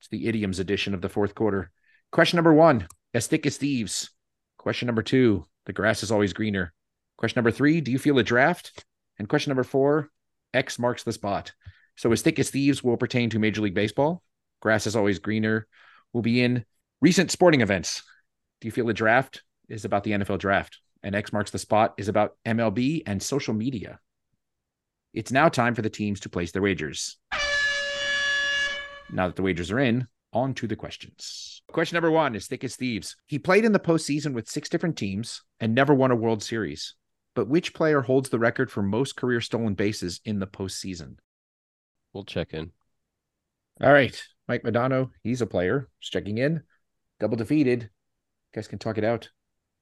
[0.00, 1.70] It's the idioms edition of the fourth quarter.
[2.10, 4.10] Question number one, as thick as thieves.
[4.58, 6.72] Question number two, the grass is always greener.
[7.16, 8.84] Question number three, do you feel a draft?
[9.18, 10.10] And question number four,
[10.52, 11.52] X marks the spot.
[12.00, 14.22] So as thick as thieves will pertain to Major League Baseball.
[14.62, 15.66] Grass is always greener
[16.14, 16.64] will be in
[17.02, 18.02] recent sporting events.
[18.62, 20.78] Do you feel the draft is about the NFL draft?
[21.02, 24.00] And X marks the spot is about MLB and social media.
[25.12, 27.18] It's now time for the teams to place their wagers.
[29.12, 31.60] Now that the wagers are in, on to the questions.
[31.70, 33.14] Question number one is Thick as Thieves.
[33.26, 36.94] He played in the postseason with six different teams and never won a World Series.
[37.34, 41.16] But which player holds the record for most career stolen bases in the postseason?
[42.12, 42.72] We'll check in.
[43.80, 44.20] All right.
[44.48, 45.88] Mike Modano, he's a player.
[46.00, 46.62] Just checking in.
[47.20, 47.82] Double defeated.
[47.82, 47.88] You
[48.54, 49.28] guys can talk it out.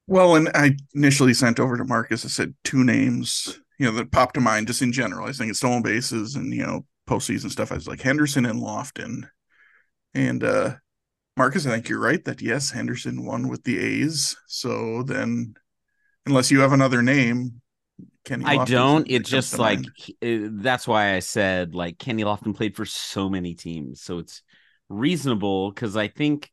[0.07, 4.13] well, and I initially sent over to Marcus, I said two names, you know, that
[4.13, 5.25] popped to mind just in general.
[5.25, 7.73] I was thinking stolen bases and, you know, postseason stuff.
[7.73, 9.29] I was like Henderson and Lofton.
[10.15, 10.77] And uh
[11.37, 14.37] Marcus, I think you're right that yes, Henderson won with the A's.
[14.49, 15.55] So then,
[16.27, 17.63] unless you have another name,
[18.25, 18.45] Kenny.
[18.45, 18.93] I Lofton's don't.
[18.93, 22.55] one that It comes just like he- uh, that's why I said like Kenny Lofton
[22.55, 24.43] played for so many teams, so it's
[24.89, 26.51] reasonable because I think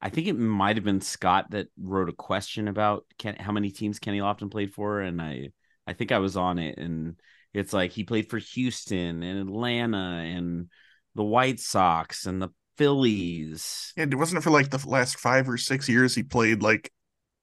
[0.00, 3.70] I think it might have been Scott that wrote a question about Ken, how many
[3.70, 5.50] teams Kenny Lofton played for, and I
[5.86, 7.20] I think I was on it, and
[7.52, 10.68] it's like he played for Houston and Atlanta and
[11.14, 13.92] the White Sox and the Phillies.
[13.96, 16.90] Yeah, it wasn't for like the last five or six years he played like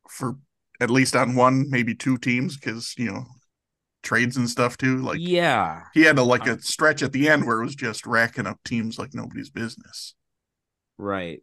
[0.10, 0.38] for
[0.80, 3.26] at least on one, maybe two teams because you know
[4.08, 5.00] trades and stuff too.
[5.00, 7.76] Like yeah, he had a like uh, a stretch at the end where it was
[7.76, 10.16] just racking up teams like nobody's business.
[10.98, 11.42] right.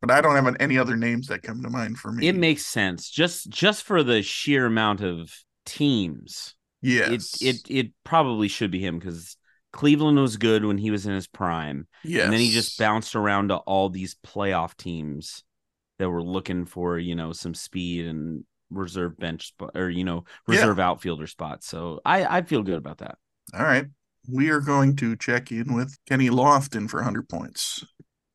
[0.00, 2.28] But I don't have any other names that come to mind for me.
[2.28, 5.34] It makes sense just just for the sheer amount of
[5.64, 6.54] teams.
[6.80, 9.36] yes, it it it probably should be him because
[9.72, 12.24] Cleveland was good when he was in his prime, yes.
[12.24, 15.42] and then he just bounced around to all these playoff teams
[15.98, 20.24] that were looking for you know some speed and reserve bench spot or you know
[20.48, 20.56] Yeah.
[20.56, 21.66] reserve outfielder spots.
[21.68, 23.16] So I I feel good about that.
[23.54, 23.86] All right,
[24.28, 27.84] we are going to check in with Kenny Lofton for 100 points.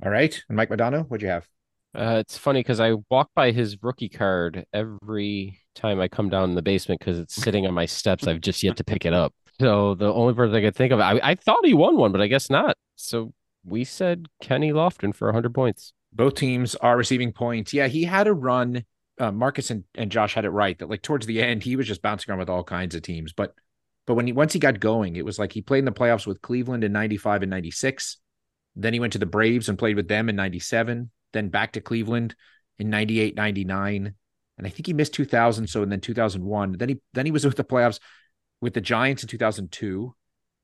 [0.03, 0.41] All right.
[0.49, 1.47] And Mike Modano, what'd you have?
[1.93, 6.49] Uh, it's funny because I walk by his rookie card every time I come down
[6.49, 8.25] in the basement because it's sitting on my steps.
[8.27, 9.33] I've just yet to pick it up.
[9.59, 12.21] So the only person I could think of, I, I thought he won one, but
[12.21, 12.77] I guess not.
[12.95, 13.33] So
[13.65, 15.91] we said Kenny Lofton for 100 points.
[16.13, 17.73] Both teams are receiving points.
[17.73, 18.85] Yeah, he had a run.
[19.21, 21.85] Uh, Marcus and, and Josh had it right that like towards the end he was
[21.85, 23.33] just bouncing around with all kinds of teams.
[23.33, 23.53] But
[24.07, 26.25] but when he once he got going, it was like he played in the playoffs
[26.25, 28.17] with Cleveland in '95 and '96.
[28.75, 31.11] Then he went to the Braves and played with them in '97.
[31.33, 32.33] Then back to Cleveland
[32.79, 34.15] in '98, '99,
[34.57, 35.67] and I think he missed 2000.
[35.67, 36.77] So and then 2001.
[36.79, 37.99] Then he then he was with the playoffs
[38.59, 40.15] with the Giants in 2002.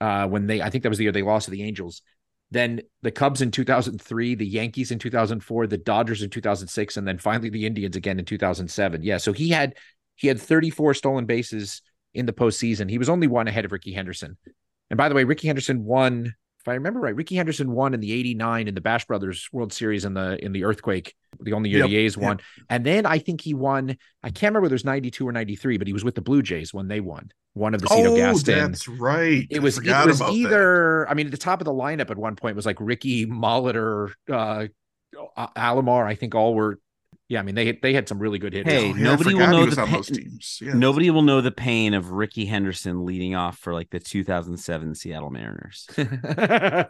[0.02, 2.02] Uh, when they I think that was the year they lost to the Angels.
[2.50, 7.18] Then the Cubs in 2003, the Yankees in 2004, the Dodgers in 2006, and then
[7.18, 9.04] finally the Indians again in 2007.
[9.04, 9.76] Yeah, so he had
[10.16, 11.82] he had 34 stolen bases
[12.14, 12.90] in the postseason.
[12.90, 14.38] He was only one ahead of Rickey Henderson.
[14.90, 18.00] And by the way, Rickey Henderson won, if I remember right, Rickey Henderson won in
[18.00, 21.70] the 89 in the Bash Brothers World Series in the in the earthquake, the only
[21.70, 22.26] year Yep, the A's yep.
[22.26, 22.40] won.
[22.70, 25.78] And then I think he won, I can't remember whether it was 92 or 93,
[25.78, 27.30] but he was with the Blue Jays when they won.
[27.58, 28.72] One of the Cito oh, Gaston.
[28.72, 29.48] that's right.
[29.50, 30.34] It I was it was about that.
[30.34, 33.26] either I mean at the top of the lineup at one point was like Ricky
[33.26, 34.68] Molitor, uh
[35.56, 36.80] Alomar, I think all were
[37.30, 38.72] yeah, I mean they had they had some really good hitters.
[38.72, 40.60] Hey, Oh, yeah, nobody will know the on pa- teams.
[40.62, 40.74] Yeah.
[40.74, 45.30] Nobody will know the pain of Rickey Henderson leading off for like the 2007 Seattle
[45.30, 45.88] Mariners.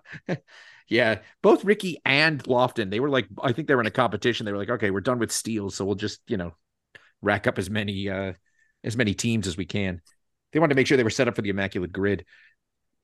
[0.87, 4.45] yeah, both Ricky and Lofton, they were like I think they were in a competition.
[4.45, 6.53] They were like, okay, we're done with steals, so we'll just, you know,
[7.23, 8.33] rack up as many uh
[8.83, 10.01] as many teams as we can.
[10.51, 12.25] They wanted to make sure they were set up for the immaculate grid.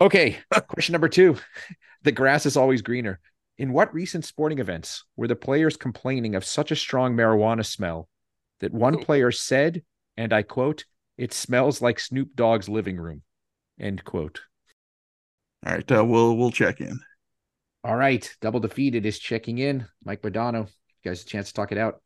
[0.01, 0.37] Okay,
[0.67, 1.37] question number 2.
[2.03, 3.19] The grass is always greener.
[3.57, 8.09] In what recent sporting events were the players complaining of such a strong marijuana smell
[8.59, 9.83] that one player said,
[10.17, 10.85] and I quote,
[11.17, 13.21] it smells like Snoop Dogg's living room?
[13.79, 14.41] End quote.
[15.65, 16.99] All right, uh, we'll we'll check in.
[17.83, 19.85] All right, double defeated is checking in.
[20.03, 22.01] Mike Modano, you guys a chance to talk it out.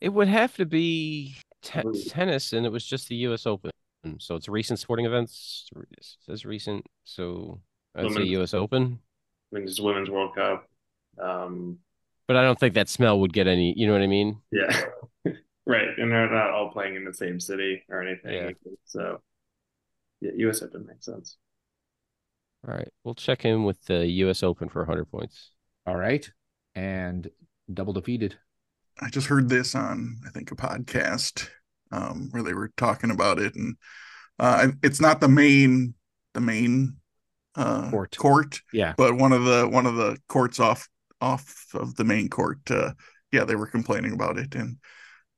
[0.00, 3.46] It would have to be te- tennis, and it was just the U.S.
[3.46, 3.70] Open.
[4.18, 5.68] So it's recent sporting events.
[5.76, 6.86] It says recent.
[7.04, 7.60] So
[7.94, 8.54] I'd say U.S.
[8.54, 8.98] Open.
[9.52, 10.66] Women's Women's World Cup.
[11.20, 11.78] Um,
[12.26, 13.74] But I don't think that smell would get any.
[13.76, 14.40] You know what I mean?
[14.52, 14.84] yeah,
[15.66, 15.88] right.
[15.98, 18.32] And they're not all playing in the same city or anything.
[18.32, 18.50] Yeah.
[18.86, 19.20] So,
[20.20, 20.62] yeah, U.S.
[20.62, 21.36] Open makes sense.
[22.66, 24.42] All right, we'll check in with the U.S.
[24.42, 25.50] Open for 100 points.
[25.86, 26.30] All right,
[26.74, 27.28] and
[27.72, 28.36] double defeated.
[29.00, 31.48] I just heard this on I think a podcast
[31.92, 33.76] um, where they were talking about it, and
[34.38, 35.94] uh, it's not the main
[36.34, 36.96] the main
[37.56, 38.16] uh, Court.
[38.16, 40.88] court, Yeah, but one of the one of the courts off
[41.20, 42.58] off of the main court.
[42.70, 42.92] Uh,
[43.32, 44.76] yeah, they were complaining about it, and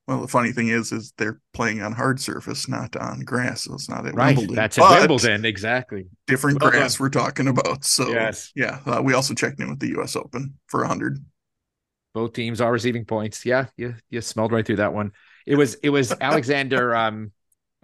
[0.06, 3.62] well, the funny thing is, is they're playing on hard surface, not on grass.
[3.62, 4.36] So it's not at right.
[4.36, 4.56] Wimbledon.
[4.56, 6.06] That's at but Wimbledon, exactly.
[6.26, 7.04] Different Well grass done.
[7.04, 7.84] we're talking about.
[7.84, 8.50] So Yes.
[8.56, 10.16] yeah, uh, we also checked in with the U.S.
[10.16, 11.18] Open for hundred.
[12.14, 13.46] Both teams are receiving points.
[13.46, 15.12] Yeah, you you smelled right through that one.
[15.46, 16.94] It was it was Alexander.
[16.94, 17.32] um,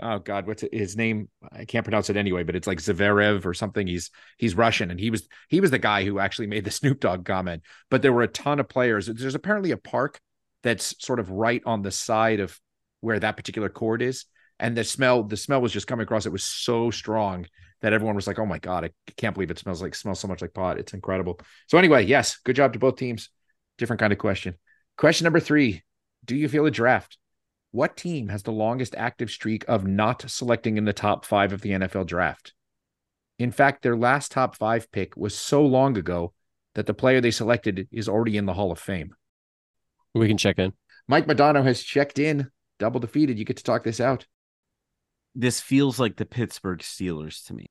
[0.00, 1.28] oh God, what's his name?
[1.52, 3.86] I can't pronounce it anyway, but it's like Zverev or something.
[3.86, 7.00] He's he's Russian, and he was he was the guy who actually made the Snoop
[7.00, 7.62] Dogg comment.
[7.90, 9.06] But there were a ton of players.
[9.06, 10.20] There's apparently a park
[10.62, 12.58] that's sort of right on the side of
[13.00, 14.26] where that particular court is,
[14.58, 16.26] and the smell the smell was just coming across.
[16.26, 17.46] It was so strong
[17.80, 20.28] that everyone was like, "Oh my God, I can't believe it smells like smells so
[20.28, 20.78] much like pot.
[20.78, 23.30] It's incredible." So anyway, yes, good job to both teams.
[23.78, 24.56] Different kind of question.
[24.96, 25.82] Question number three
[26.24, 27.16] Do you feel a draft?
[27.70, 31.60] What team has the longest active streak of not selecting in the top five of
[31.60, 32.54] the NFL draft?
[33.38, 36.32] In fact, their last top five pick was so long ago
[36.74, 39.14] that the player they selected is already in the Hall of Fame.
[40.14, 40.72] We can check in.
[41.06, 43.38] Mike Modano has checked in, double defeated.
[43.38, 44.26] You get to talk this out.
[45.34, 47.66] This feels like the Pittsburgh Steelers to me.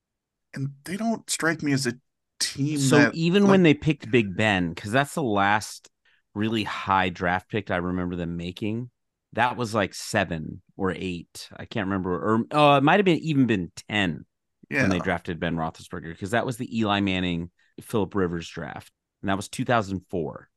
[0.53, 1.93] And they don't strike me as a
[2.39, 2.79] team.
[2.79, 5.89] So that, even like- when they picked Big Ben, because that's the last
[6.33, 8.89] really high draft pick I remember them making.
[9.37, 11.47] That was like seven or eight.
[11.55, 14.25] I can't remember, or oh, it might have been even been ten
[14.67, 18.91] yeah, when they drafted Ben Roethlisberger, because that was the Eli Manning, Philip Rivers draft,
[19.21, 20.49] and that was 2004.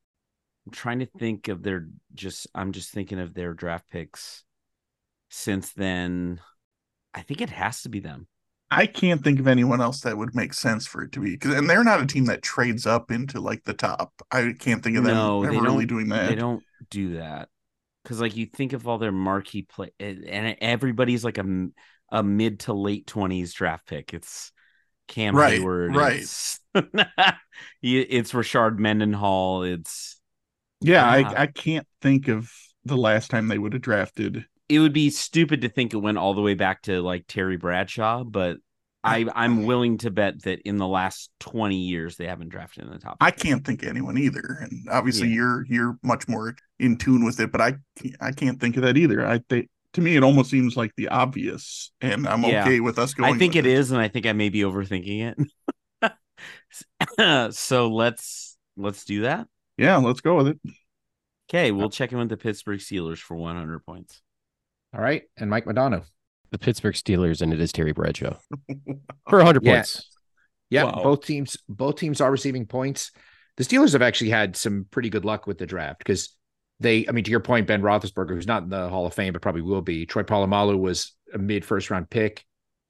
[0.65, 2.47] I'm trying to think of their just.
[2.55, 4.45] I'm just thinking of their draft picks
[5.29, 6.41] since then.
[7.13, 8.29] I think it has to be them.
[8.71, 11.53] I can't think of anyone else that would make sense for it to be because,
[11.53, 14.15] and they're not a team that trades up into like the top.
[14.33, 16.31] I can't think of them No, ever really doing that.
[16.31, 17.51] They don't do that
[18.03, 21.69] because, like, you think of all their marquee play, and everybody's like a
[22.13, 24.13] a mid to late twenties draft pick.
[24.15, 24.53] It's
[25.09, 26.21] Cam Right, Heyward, right.
[26.21, 26.61] It's,
[27.83, 29.63] it's Rashard Mendenhall.
[29.65, 30.21] It's
[30.81, 31.29] Yeah, Yeah.
[31.31, 32.51] I, I can't think of
[32.85, 34.47] the last time they would have drafted.
[34.69, 37.57] it would be stupid to think it went all the way back to like Terry
[37.57, 38.59] Bradshaw, but
[39.03, 42.91] I I'm willing to bet that in the last twenty years they haven't drafted in
[42.91, 43.17] the top.
[43.21, 45.35] I can't think of anyone either, and obviously Yeah.
[45.35, 47.51] you're you're much more in tune with it.
[47.51, 49.27] But I can't- I can't think of that either.
[49.27, 52.63] I think to me it almost seems like the obvious, and I'm Yeah.
[52.63, 53.35] okay with us going.
[53.35, 55.35] I think with it is, and I think I may be overthinking
[56.03, 57.53] it.
[57.55, 59.47] so let's let's do that.
[59.77, 60.61] Yeah, let's go with it.
[61.49, 64.21] Okay, we'll check in with the Pittsburgh Steelers for 100 points.
[64.95, 65.23] All right.
[65.37, 66.05] And Mike Modano.
[66.53, 68.37] The Pittsburgh Steelers, and it is Terry Bradshaw
[69.29, 69.75] for 100 Yeah.
[69.77, 70.09] points.
[70.69, 71.01] Yeah, Wow.
[71.03, 73.11] both teams both teams are receiving points.
[73.57, 76.37] The Steelers have actually had some pretty good luck with the draft because
[76.79, 79.33] they, I mean, to your point, Ben Roethlisberger, who's not in the Hall of Fame,
[79.33, 80.07] but probably will be.
[80.07, 82.45] Troy Polamalu was a mid first round pick.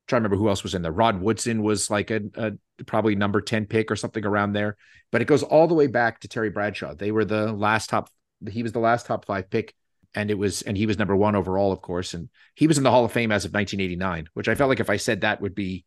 [0.07, 0.93] trying to remember who else was in there.
[0.93, 2.53] Rod Woodson was like a, a
[2.87, 4.77] probably number 10 pick or something around there.
[5.11, 6.95] But it goes all the way back to Terry Bradshaw.
[6.95, 8.09] They were the last top,
[8.49, 9.75] he was the last top five pick.
[10.15, 12.15] And it was, and he was number one overall, of course.
[12.15, 14.81] And he was in the Hall of Fame as of 1989, which I felt like
[14.81, 15.85] if I said that would be,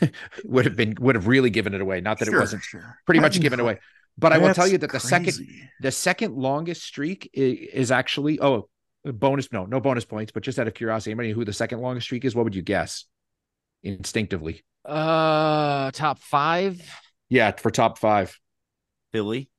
[0.44, 2.00] would have been, would have really given it away.
[2.00, 2.98] Not that Sure, it wasn't sure.
[3.04, 3.78] pretty much That's given away.
[4.16, 5.34] But I will tell you that the second,
[5.80, 8.68] the second longest streak is, is actually oh
[9.04, 12.06] bonus no no bonus points, but just out of curiosity, anybody who the second longest
[12.06, 12.32] streak is?
[12.32, 13.06] What would you guess
[13.82, 14.62] instinctively?
[14.84, 16.80] Uh, top five?
[17.28, 18.38] Yeah, for top five.
[19.12, 19.50] Philly.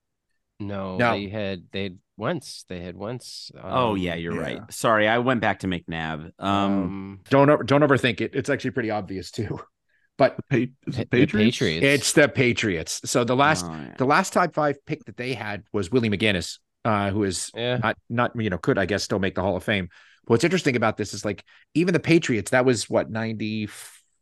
[0.59, 1.11] No, No.
[1.11, 2.65] they had they had Wentz.
[2.69, 3.51] They had Wentz.
[3.61, 4.41] oh um, yeah, you're yeah.
[4.41, 4.73] right.
[4.73, 6.31] Sorry, I went back to McNabb.
[6.39, 8.31] Um, Um, Don't don't overthink it.
[8.33, 9.59] It's actually pretty obvious too.
[10.17, 10.57] But Pa-
[10.87, 11.57] is it the Patriots?
[11.57, 11.85] Patriots.
[11.85, 13.01] it's the Patriots.
[13.03, 13.95] So the last oh, yeah.
[13.97, 17.79] the last top five pick that they had was Willie McGinest, uh, who is yeah.
[17.83, 19.89] not not you know could I guess still make the Hall of Fame.
[20.27, 21.43] What's interesting about this is like
[21.73, 22.51] even the Patriots.
[22.51, 23.67] That was what ninety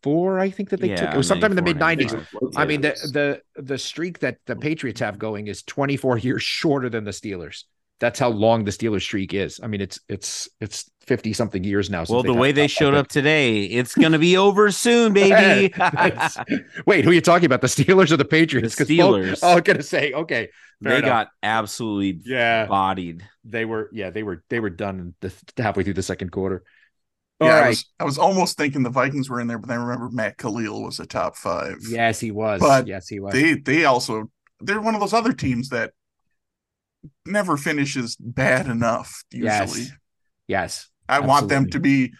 [0.01, 0.39] four.
[0.39, 1.13] I think that they took.
[1.13, 2.15] It was sometime in the mid nineties.
[2.55, 6.89] I mean the the the streak that the Patriots have going is 24 years shorter
[6.89, 7.65] than the Steelers.
[7.99, 9.59] That's how long the Steelers streak is.
[9.63, 11.99] I mean it's it's it's 50 something years now.
[11.99, 15.73] since well, the way they showed up today, it's gonna be over soon, baby.
[16.85, 17.61] Wait, who are you talking about?
[17.61, 18.75] The Steelers or the Patriots?
[18.75, 19.39] The 'Cause both- Steelers.
[19.43, 20.49] oh, I'm gonna say okay.
[20.81, 21.07] they enough.
[21.07, 22.65] got absolutely yeah.
[22.65, 23.23] bodied.
[23.43, 26.63] They were yeah they were they were done the, halfway through the second quarter.
[27.41, 29.79] All Yeah, I was, I was almost thinking the Vikings were in there, but then
[29.79, 31.77] I remember Matt Kalil was a top five.
[31.89, 32.61] Yes, he was.
[32.61, 33.33] But yes, he was.
[33.33, 34.29] they they also
[34.61, 35.91] they're one of those other teams that
[37.25, 39.23] never finishes bad enough.
[39.31, 39.91] Usually, Yes.
[40.47, 40.89] yes.
[41.09, 42.13] I want them to be.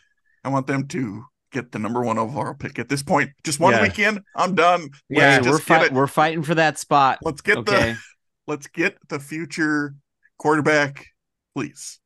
[0.44, 3.32] I want them to get the number one overall pick at this point.
[3.44, 3.84] Just one Yeah.
[3.84, 4.90] weekend, I'm done.
[5.10, 7.20] Yeah, we're fight, we're fighting for that spot.
[7.22, 7.92] Let's get Okay.
[7.94, 7.98] the
[8.48, 9.94] let's get the future
[10.38, 11.08] quarterback,
[11.56, 12.00] please.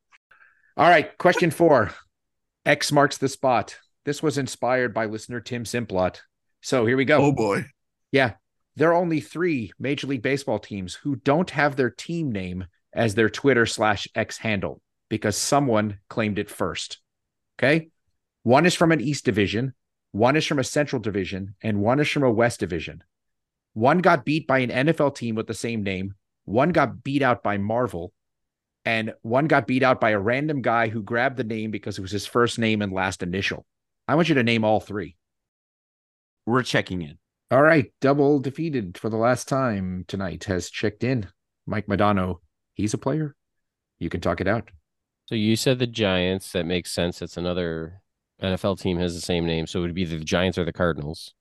[0.76, 1.90] All right, question four.
[2.64, 3.78] X marks the spot.
[4.04, 6.18] This was inspired by listener Tim Simplot.
[6.60, 7.16] So here we go.
[7.18, 7.64] Oh boy.
[8.12, 8.34] Yeah.
[8.78, 13.16] There are only three Major League Baseball teams who don't have their team name as
[13.16, 17.00] their Twitter slash X handle because someone claimed it first.
[17.58, 17.88] Okay.
[18.44, 19.74] One is from an East Division,
[20.12, 23.02] one is from a Central Division, and one is from a West Division.
[23.72, 26.14] One got beat by an NFL team with the same name,
[26.44, 28.12] one got beat out by Marvel,
[28.84, 32.02] and one got beat out by a random guy who grabbed the name because it
[32.02, 33.66] was his first name and last initial.
[34.06, 35.16] I want you to name all three.
[36.46, 37.18] We're checking in.
[37.50, 41.28] All right, double defeated for the last time tonight has checked in.
[41.66, 42.40] Mike Modano,
[42.74, 43.34] he's a player.
[43.98, 44.70] You can talk it out.
[45.26, 46.52] So you said the Giants.
[46.52, 47.22] That makes sense.
[47.22, 48.02] It's another
[48.42, 51.34] NFL team has the same name, so it would be the Giants or the Cardinals.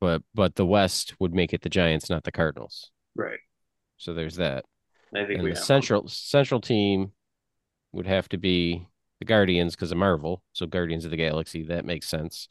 [0.00, 2.90] But but the West would make it the Giants, not the Cardinals.
[3.14, 3.40] Right.
[3.96, 4.64] So there's that.
[5.14, 7.12] I think And we the have central central team
[7.92, 8.86] would have to be
[9.18, 10.42] the Guardians because of Marvel.
[10.52, 11.64] So Guardians of the Galaxy.
[11.64, 12.48] That makes sense.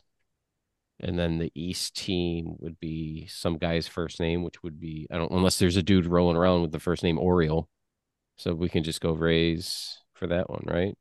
[1.00, 5.18] And then the East team would be some guy's first name, which would be I
[5.18, 7.70] don't unless there's a dude rolling around with the first name Oriole.
[8.38, 10.98] So we can just go Rays for that one, right?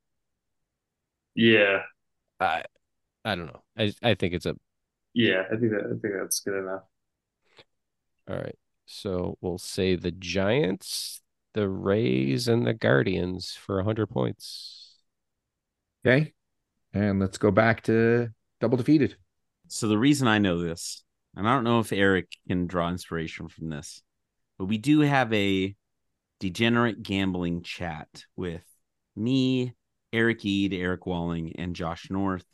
[1.34, 1.82] Yeah,
[2.40, 2.64] I
[3.24, 3.62] I don't know.
[3.78, 4.56] I I think it's a
[5.14, 5.42] yeah.
[5.52, 6.82] I think that I think that's good enough.
[8.28, 8.58] all right.
[8.86, 11.22] So we'll say the Giants,
[11.54, 14.96] the Rays, and the Guardians for hundred points.
[16.04, 16.32] Okay.
[16.94, 18.30] And let's go back to
[18.60, 19.16] double defeated.
[19.68, 21.02] So the reason I know this,
[21.34, 24.02] and I don't know if Eric can draw inspiration from this,
[24.58, 25.74] but we do have a
[26.40, 28.64] degenerate gambling chat with
[29.16, 29.74] me,
[30.12, 32.44] Eric Ede, Eric Walling, and Josh North,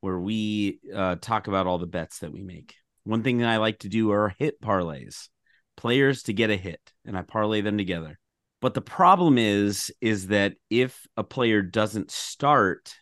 [0.00, 2.74] where we uh, talk about all the bets that we make.
[3.04, 5.28] One thing that I like to do are hit parlays,
[5.76, 8.18] players to get a hit, and I parlay them together.
[8.60, 12.94] But the problem is, is that if a player doesn't start,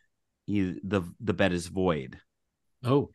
[0.46, 2.18] you, the the bet is void.
[2.84, 3.10] Oh.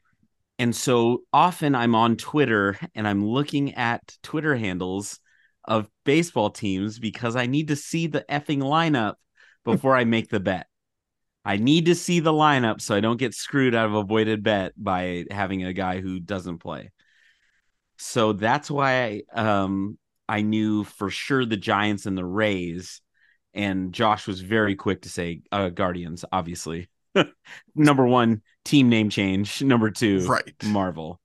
[0.59, 5.19] And so often I'm on Twitter and I'm looking at Twitter handles
[5.63, 9.15] of baseball teams because I need to see the effing lineup
[9.65, 10.67] before I make the bet.
[11.45, 14.43] I need to see the lineup so I don't get screwed out of a voided
[14.43, 16.91] bet by having a guy who doesn't play.
[17.97, 19.97] So that's why I, um,
[20.27, 23.01] I knew for sure the Giants and the Rays.
[23.53, 26.89] And Josh was very quick to say uh, Guardians, obviously.
[27.75, 29.61] Number one, team name change.
[29.63, 30.53] Number two, Right.
[30.65, 31.19] Marvel.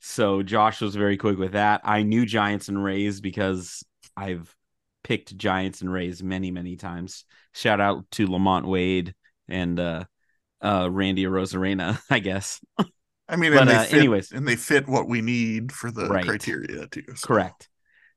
[0.00, 1.80] So Josh was very quick with that.
[1.84, 3.84] I knew Giants and Rays because
[4.16, 4.54] I've
[5.04, 7.24] picked Giants and Rays many, many times.
[7.52, 9.14] Shout out to LaMonte Wade
[9.48, 10.04] and uh
[10.62, 12.60] uh Randy Arozarena, I guess.
[13.28, 14.32] I mean, But, and uh, fit, anyways.
[14.32, 16.24] and they fit what we need for the Right.
[16.24, 17.02] criteria too.
[17.14, 17.26] so.
[17.26, 17.68] Correct.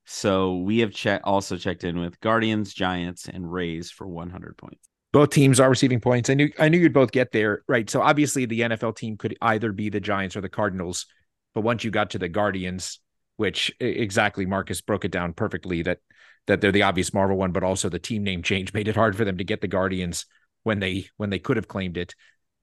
[0.04, 4.88] So we have che- also checked in with Guardians, Giants, and Rays for 100 points.
[5.12, 6.30] Both teams are receiving points.
[6.30, 7.62] I knew I knew you'd both get there.
[7.68, 7.88] Right.
[7.88, 11.06] So obviously the NFL team could either be the Giants or the Cardinals.
[11.54, 12.98] But once you got to the Guardians,
[13.36, 15.98] which exactly Marcus broke it down perfectly that
[16.46, 19.16] that they're the obvious Marvel one, but also the team name change made it hard
[19.16, 20.26] for them to get the Guardians
[20.62, 22.14] when they when they could have claimed it.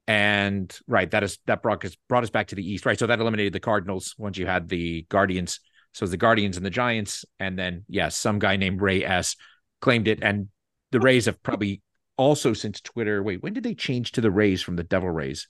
[0.08, 2.86] And right, that is that brought us brought us back to the East.
[2.86, 2.98] Right.
[2.98, 5.60] So that eliminated the Cardinals once you had the Guardians.
[5.94, 7.26] So the Guardians and the Giants.
[7.40, 9.36] And then yes, some guy named Ray S
[9.82, 10.20] claimed it.
[10.24, 10.48] And
[10.92, 11.82] the Rays have probably
[12.20, 13.24] also since Twitter.
[13.24, 15.48] Wait, when did they change to the Rays from the Devil Rays?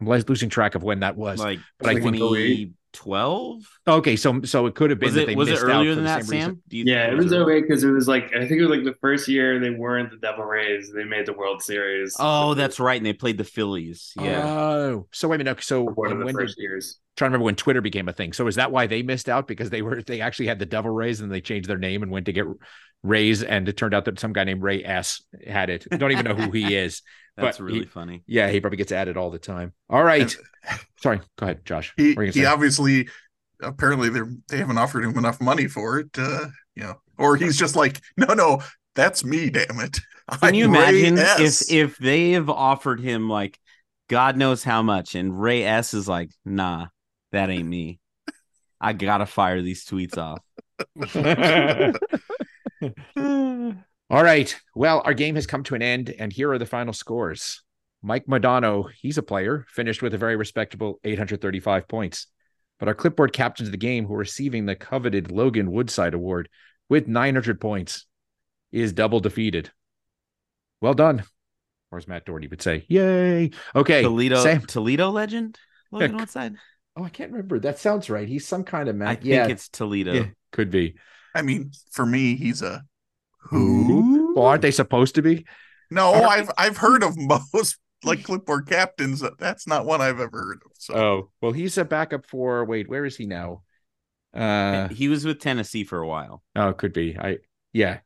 [0.00, 1.40] I'm losing track of when that was.
[1.40, 3.62] Like but I think 2012?
[3.88, 5.90] okay, so so it could have been Was that it they was missed out earlier
[5.92, 6.24] for than that.
[6.24, 6.62] Sam?
[6.70, 9.28] Yeah, it was okay because it was like I think it was like the first
[9.28, 10.90] year they weren't the Devil Rays.
[10.94, 12.16] They made the World Series.
[12.18, 12.96] Oh, that's right.
[12.96, 14.12] And they played the Phillies.
[14.20, 14.42] Yeah.
[14.46, 15.50] Oh, so wait a minute.
[15.52, 16.98] okay, So one of the when did, first years.
[17.16, 18.32] trying to remember when Twitter became a thing.
[18.32, 20.90] So is that why they missed out because they were they actually had the Devil
[20.90, 22.46] Rays and they changed their name and went to get
[23.02, 25.86] Rays and it turned out that some guy named Ray S had it.
[25.90, 27.02] Don't even know who he is.
[27.38, 28.22] That's but really he- funny.
[28.26, 29.72] Yeah, he probably gets added all the time.
[29.88, 30.34] All right.
[31.00, 31.20] Sorry.
[31.38, 31.94] Go ahead, Josh.
[31.96, 33.08] He What were you he obviously
[33.62, 36.10] apparently they're they haven't offered him enough money for it.
[36.18, 38.62] Uh, you know, or he's just like, no, no,
[38.94, 39.98] that's me, damn it.
[40.40, 43.58] Can you I'm Ray imagine S." if if they have offered him like
[44.08, 46.86] God knows how much, and Ray S is like, nah,
[47.32, 48.00] that ain't me.
[48.80, 50.40] I gotta fire these tweets off.
[54.10, 54.54] All right.
[54.74, 57.62] Well, our game has come to an end, and here are the final scores.
[58.02, 62.26] Mike Modano, he's a player, finished with a very respectable 835 points.
[62.78, 66.48] But our clipboard captains of the game, who are receiving the coveted Logan Woodside Award
[66.88, 68.06] with 900 points,
[68.72, 69.70] is double defeated.
[70.80, 71.24] Well done.
[71.90, 73.50] Or as Matt Doherty would say, yay.
[73.74, 74.02] Okay.
[74.02, 74.62] Toledo Sam.
[74.62, 75.58] Toledo legend?
[75.90, 76.16] Logan Yeah.
[76.18, 76.54] Woodside?
[76.96, 77.58] Oh, I can't remember.
[77.58, 78.28] That sounds right.
[78.28, 79.08] He's some kind of man.
[79.08, 80.12] I think yeah, it's Toledo.
[80.12, 80.94] yeah, could be.
[81.34, 82.82] I mean, for me, he's a
[83.48, 84.34] Who?
[84.34, 85.44] Well, aren't they supposed to be?
[85.90, 89.22] No, I've I've heard of most like clipboard captains.
[89.38, 90.72] That's not one I've ever heard of.
[90.78, 92.64] So Oh, well, he's a backup for.
[92.64, 93.62] Wait, where is he now?
[94.34, 96.42] Uh, he was with Tennessee for a while.
[96.54, 97.16] oh, it could be.
[97.18, 97.38] I
[97.72, 98.00] yeah.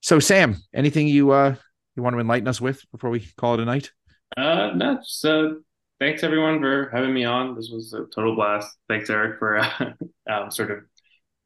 [0.00, 1.54] So, Sam, anything you uh
[1.96, 3.92] you want to enlighten us with before we call it a night?
[4.36, 5.60] Uh, no, so
[6.00, 7.54] thanks everyone for having me on.
[7.54, 8.76] This was a total blast.
[8.88, 9.70] Thanks, Eric, for uh,
[10.30, 10.78] um, sort of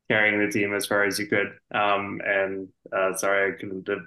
[0.08, 1.48] carrying the team as far as you could.
[1.74, 3.98] Um, and uh, sorry I couldn't have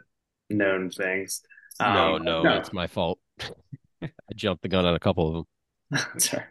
[0.49, 1.41] known things.
[1.79, 3.19] no, Um, no, it's my fault.
[4.01, 5.45] I jumped the gun on a couple of them.
[6.17, 6.43] Sorry.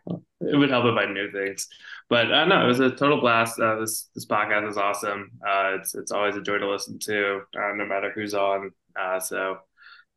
[0.43, 1.67] It would help if I knew things.
[2.09, 3.59] But uh, no, it was a total blast.
[3.59, 5.31] Uh, this this podcast is awesome.
[5.47, 8.71] Uh, it's it's always a joy to listen to, uh, no matter who's on.
[8.99, 9.59] Uh, so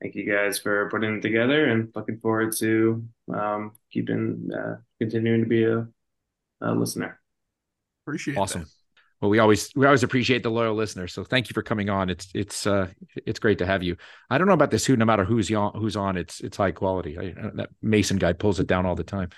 [0.02, 3.04] thank you guys for putting it together, and looking forward to
[3.34, 5.88] um, keeping uh, continuing to be a,
[6.62, 7.20] a listener.
[8.06, 8.62] appreciate Awesome.
[8.64, 8.70] that.
[9.24, 11.14] Well, we always we always appreciate the loyal listeners.
[11.14, 12.10] So thank you for coming on.
[12.10, 12.90] It's it's uh
[13.26, 13.96] it's great to have you.
[14.30, 16.72] I don't know about this who, no matter who's on who's on, it's it's high
[16.72, 17.18] quality.
[17.18, 19.30] I, that Mason guy pulls it down all the time.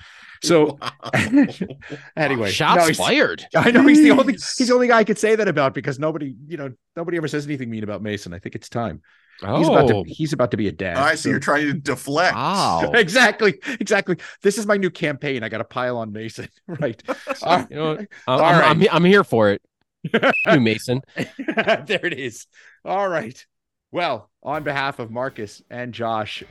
[0.42, 0.80] So
[2.18, 3.46] anyway, Shots no, fired.
[3.56, 6.00] I know he's the only he's the only guy I could say that about because
[6.00, 8.34] nobody you know nobody ever says anything mean about Mason.
[8.34, 9.04] I think it's time.
[9.44, 10.98] Oh, He's about to he's about to be a dad.
[10.98, 12.34] I see so- you're trying to deflect.
[12.34, 12.92] wow.
[12.96, 14.18] exactly exactly.
[14.42, 15.44] This is my new campaign.
[15.44, 16.48] I got to pile on Mason.
[16.68, 17.04] right.
[17.44, 17.92] All You know.
[17.98, 18.90] I'm, All I'm, right.
[18.90, 19.62] I'm, I'm here for it.
[20.52, 21.02] You, Mason.
[21.16, 22.48] there it is.
[22.84, 23.44] All right.
[23.92, 26.44] Well, on behalf of Marcus and Josh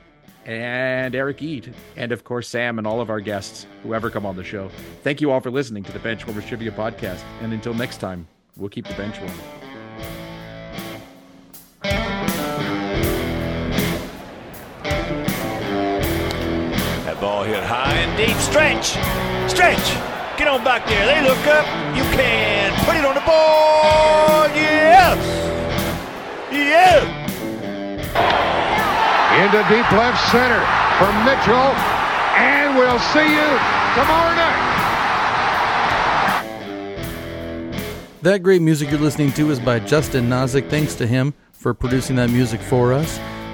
[0.44, 4.36] and Eric Ede, and of course Sam and all of our guests, whoever come on
[4.36, 4.70] the show,
[5.02, 7.22] thank you all for listening to the Benchwarmers Trivia Podcast.
[7.40, 8.26] And until next time,
[8.56, 9.32] we'll keep the bench warm.
[17.04, 18.36] That ball hit high and deep.
[18.38, 18.96] Stretch!
[19.50, 20.13] Stretch!
[20.36, 21.06] Get on back there.
[21.06, 21.66] They look up.
[21.96, 24.50] You can put it on the board.
[24.56, 25.18] Yes!
[26.50, 27.24] Yes!
[29.34, 30.60] into deep left center
[30.96, 31.74] for Mitchell,
[32.38, 33.58] and we'll see you
[33.94, 34.74] tomorrow night.
[38.22, 40.70] That great music you're listening to is by Justin Nozick.
[40.70, 43.18] Thanks to him for producing that music for us.